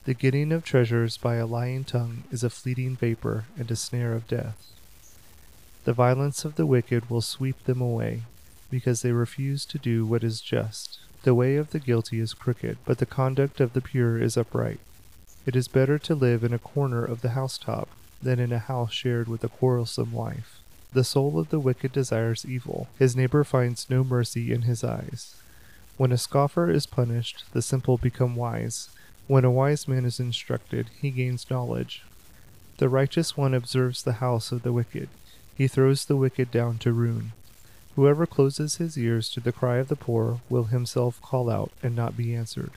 The 0.05 0.15
getting 0.15 0.51
of 0.51 0.65
treasures 0.65 1.19
by 1.19 1.35
a 1.35 1.47
lying 1.47 1.85
tongue 1.85 2.25
is 2.31 2.43
a 2.43 2.49
fleeting 2.49 2.97
vapor 2.97 3.45
and 3.59 3.71
a 3.71 3.77
snare 3.77 4.15
of 4.15 4.27
death. 4.27 4.73
The 5.85 5.93
violence 5.93 6.47
of 6.47 6.55
the 6.55 6.65
wicked 6.65 7.11
will 7.11 7.21
sweep 7.21 7.63
them 7.65 7.83
away, 7.83 8.23
because 8.71 9.03
they 9.03 9.13
refuse 9.13 9.67
to 9.67 9.79
do 9.79 10.07
what 10.07 10.25
is 10.25 10.41
just. 10.41 11.01
The 11.23 11.35
way 11.35 11.57
of 11.57 11.71
the 11.71 11.79
guilty 11.79 12.19
is 12.19 12.33
crooked, 12.33 12.79
but 12.87 12.97
the 12.97 13.05
conduct 13.05 13.61
of 13.61 13.75
the 13.75 13.83
pure 13.83 14.19
is 14.19 14.39
upright. 14.39 14.81
It 15.45 15.55
is 15.55 15.69
better 15.69 15.99
to 15.99 16.15
live 16.15 16.45
in 16.45 16.55
a 16.55 16.59
corner 16.59 17.05
of 17.05 17.21
the 17.21 17.31
housetop 17.31 17.89
than 18.23 18.39
in 18.39 18.53
a 18.53 18.59
house 18.59 18.93
shared 18.93 19.29
with 19.29 19.45
a 19.45 19.49
quarrelsome 19.49 20.13
wife. 20.13 20.61
The 20.95 21.05
soul 21.05 21.39
of 21.39 21.51
the 21.51 21.61
wicked 21.61 21.93
desires 21.93 22.47
evil. 22.47 22.89
His 22.99 23.15
neighbor 23.15 23.45
finds 23.45 23.91
no 23.91 24.03
mercy 24.03 24.51
in 24.51 24.63
his 24.63 24.83
eyes. 24.83 25.35
When 25.99 26.11
a 26.11 26.19
scoffer 26.19 26.71
is 26.71 26.87
punished, 26.87 27.45
the 27.53 27.61
simple 27.61 27.99
become 27.99 28.35
wise. 28.35 28.89
When 29.31 29.45
a 29.45 29.51
wise 29.53 29.87
man 29.87 30.05
is 30.07 30.19
instructed, 30.19 30.91
he 31.01 31.13
gains 31.13 31.49
knowledge. 31.49 32.03
The 32.79 32.89
righteous 32.89 33.37
one 33.37 33.55
observes 33.55 34.03
the 34.03 34.15
house 34.15 34.51
of 34.51 34.65
the 34.65 34.73
wicked. 34.73 35.09
He 35.57 35.69
throws 35.69 36.05
the 36.05 36.17
wicked 36.17 36.51
down 36.51 36.79
to 36.79 36.93
ruin. 36.93 37.31
Whoever 37.95 38.27
closes 38.27 38.79
his 38.79 38.99
ears 38.99 39.31
to 39.31 39.39
the 39.39 39.53
cry 39.53 39.77
of 39.77 39.87
the 39.87 39.95
poor 39.95 40.41
will 40.49 40.65
himself 40.65 41.23
call 41.23 41.49
out 41.49 41.71
and 41.81 41.95
not 41.95 42.17
be 42.17 42.35
answered. 42.35 42.73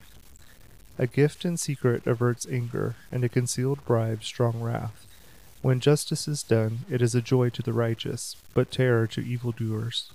A 0.99 1.07
gift 1.07 1.43
in 1.43 1.57
secret 1.57 2.05
averts 2.05 2.45
anger, 2.45 2.97
and 3.11 3.23
a 3.23 3.29
concealed 3.29 3.83
bribe 3.83 4.23
strong 4.23 4.61
wrath. 4.61 5.07
When 5.63 5.79
justice 5.79 6.27
is 6.27 6.43
done, 6.43 6.81
it 6.87 7.01
is 7.01 7.15
a 7.15 7.21
joy 7.23 7.49
to 7.49 7.63
the 7.63 7.73
righteous, 7.73 8.35
but 8.53 8.69
terror 8.69 9.07
to 9.07 9.25
evildoers. 9.25 10.11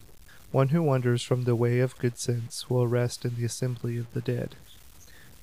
One 0.53 0.69
who 0.69 0.85
wanders 0.85 1.25
from 1.25 1.43
the 1.43 1.57
way 1.57 1.81
of 1.81 1.99
good 1.99 2.17
sense 2.17 2.71
will 2.71 2.87
rest 2.87 3.25
in 3.25 3.35
the 3.35 3.45
assembly 3.45 3.99
of 3.99 4.13
the 4.13 4.21
dead. 4.21 4.55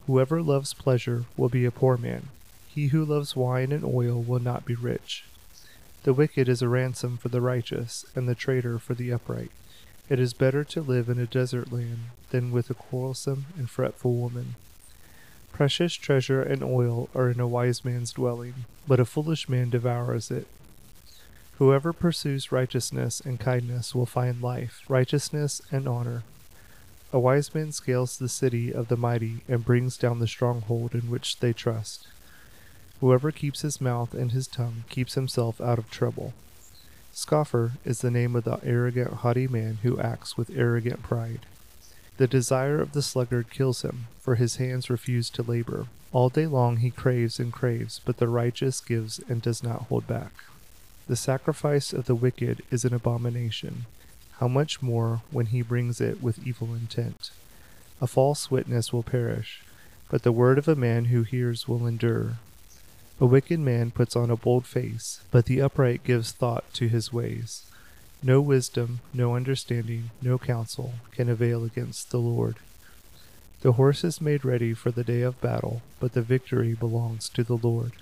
Whoever 0.08 0.42
loves 0.42 0.74
pleasure 0.74 1.26
will 1.36 1.50
be 1.50 1.66
a 1.66 1.72
poor 1.72 1.98
man. 1.98 2.28
He 2.68 2.88
who 2.88 3.04
loves 3.04 3.36
wine 3.36 3.72
and 3.72 3.84
oil 3.84 4.22
will 4.22 4.40
not 4.40 4.66
be 4.66 4.76
rich. 4.76 5.26
The 6.04 6.14
wicked 6.14 6.48
is 6.48 6.62
a 6.62 6.70
ransom 6.70 7.18
for 7.18 7.30
the 7.30 7.42
righteous, 7.42 8.06
and 8.16 8.30
the 8.30 8.36
traitor 8.36 8.78
for 8.78 8.94
the 8.94 9.12
upright. 9.12 9.50
It 10.08 10.20
is 10.20 10.34
better 10.34 10.64
to 10.66 10.82
live 10.82 11.10
in 11.10 11.18
a 11.18 11.26
desert 11.26 11.72
land 11.72 12.10
than 12.30 12.52
with 12.52 12.70
a 12.70 12.76
quarrelsome 12.76 13.48
and 13.58 13.68
fretful 13.68 14.14
woman. 14.14 14.56
Precious 15.52 15.96
treasure 15.96 16.44
and 16.44 16.62
oil 16.62 17.10
are 17.16 17.30
in 17.30 17.40
a 17.40 17.48
wise 17.48 17.84
man's 17.84 18.12
dwelling, 18.12 18.66
but 18.88 19.00
a 19.00 19.06
foolish 19.06 19.50
man 19.50 19.72
devours 19.72 20.30
it. 20.30 20.46
Whoever 21.58 21.94
pursues 21.94 22.52
righteousness 22.52 23.22
and 23.22 23.40
kindness 23.40 23.96
will 23.96 24.06
find 24.06 24.42
life, 24.42 24.84
righteousness, 24.88 25.62
and 25.72 25.88
honor. 25.88 26.24
A 27.16 27.20
wise 27.20 27.56
man 27.56 27.72
scales 27.72 28.18
the 28.18 28.28
city 28.28 28.74
of 28.74 28.90
the 28.90 28.98
mighty 28.98 29.38
and 29.48 29.64
brings 29.64 29.96
down 29.96 30.20
the 30.20 30.28
stronghold 30.28 30.94
in 30.94 31.10
which 31.10 31.40
they 31.40 31.54
trust. 31.54 32.08
Whoever 33.00 33.32
keeps 33.32 33.62
his 33.62 33.80
mouth 33.80 34.14
and 34.14 34.34
his 34.34 34.48
tongue 34.48 34.84
keeps 34.90 35.14
himself 35.14 35.62
out 35.62 35.80
of 35.80 35.90
trouble. 35.90 36.34
Scoffer 37.14 37.72
is 37.86 38.02
the 38.02 38.12
name 38.12 38.36
of 38.36 38.44
the 38.44 38.60
arrogant, 38.66 39.14
haughty 39.14 39.48
man 39.48 39.78
who 39.82 39.98
acts 39.98 40.36
with 40.36 40.58
arrogant 40.58 41.04
pride. 41.04 41.46
The 42.18 42.28
desire 42.28 42.82
of 42.82 42.92
the 42.92 43.02
sluggard 43.02 43.50
kills 43.50 43.84
him, 43.84 44.08
for 44.20 44.36
his 44.36 44.58
hands 44.58 44.90
refuse 44.90 45.30
to 45.30 45.42
labor. 45.42 45.88
All 46.12 46.28
day 46.28 46.48
long 46.48 46.78
he 46.78 46.92
craves 46.92 47.40
and 47.40 47.54
craves, 47.54 48.02
but 48.04 48.18
the 48.18 48.28
righteous 48.28 48.82
gives 48.82 49.22
and 49.30 49.42
does 49.42 49.64
not 49.64 49.84
hold 49.84 50.06
back. 50.06 50.34
The 51.08 51.16
sacrifice 51.16 51.94
of 51.94 52.08
the 52.08 52.16
wicked 52.16 52.62
is 52.72 52.84
an 52.84 52.94
abomination. 52.94 53.86
How 54.40 54.48
much 54.50 54.82
more 54.82 55.22
when 55.32 55.46
he 55.48 55.62
brings 55.62 56.02
it 56.02 56.22
with 56.22 56.46
evil 56.46 56.74
intent? 56.74 57.32
A 58.02 58.08
false 58.08 58.52
witness 58.52 58.92
will 58.92 59.04
perish, 59.04 59.64
but 60.10 60.24
the 60.24 60.32
word 60.32 60.58
of 60.58 60.68
a 60.68 60.76
man 60.76 61.06
who 61.06 61.24
hears 61.24 61.68
will 61.68 61.88
endure. 61.88 62.34
A 63.22 63.26
wicked 63.26 63.62
man 63.62 63.92
puts 63.92 64.14
on 64.14 64.30
a 64.30 64.36
bold 64.36 64.66
face, 64.66 65.22
but 65.32 65.46
the 65.46 65.62
upright 65.62 66.04
gives 66.04 66.34
thought 66.34 66.66
to 66.74 66.90
his 66.90 67.14
ways. 67.14 67.64
No 68.22 68.42
wisdom, 68.42 69.00
no 69.14 69.36
understanding, 69.36 70.10
no 70.22 70.38
counsel 70.38 70.96
can 71.12 71.30
avail 71.30 71.64
against 71.64 72.12
the 72.12 72.20
Lord. 72.20 72.58
The 73.62 73.74
horse 73.74 74.04
is 74.04 74.20
made 74.20 74.44
ready 74.44 74.74
for 74.74 74.92
the 74.92 75.04
day 75.04 75.22
of 75.22 75.40
battle, 75.40 75.82
but 76.02 76.12
the 76.12 76.22
victory 76.22 76.74
belongs 76.74 77.30
to 77.30 77.44
the 77.44 77.58
Lord. 77.58 77.94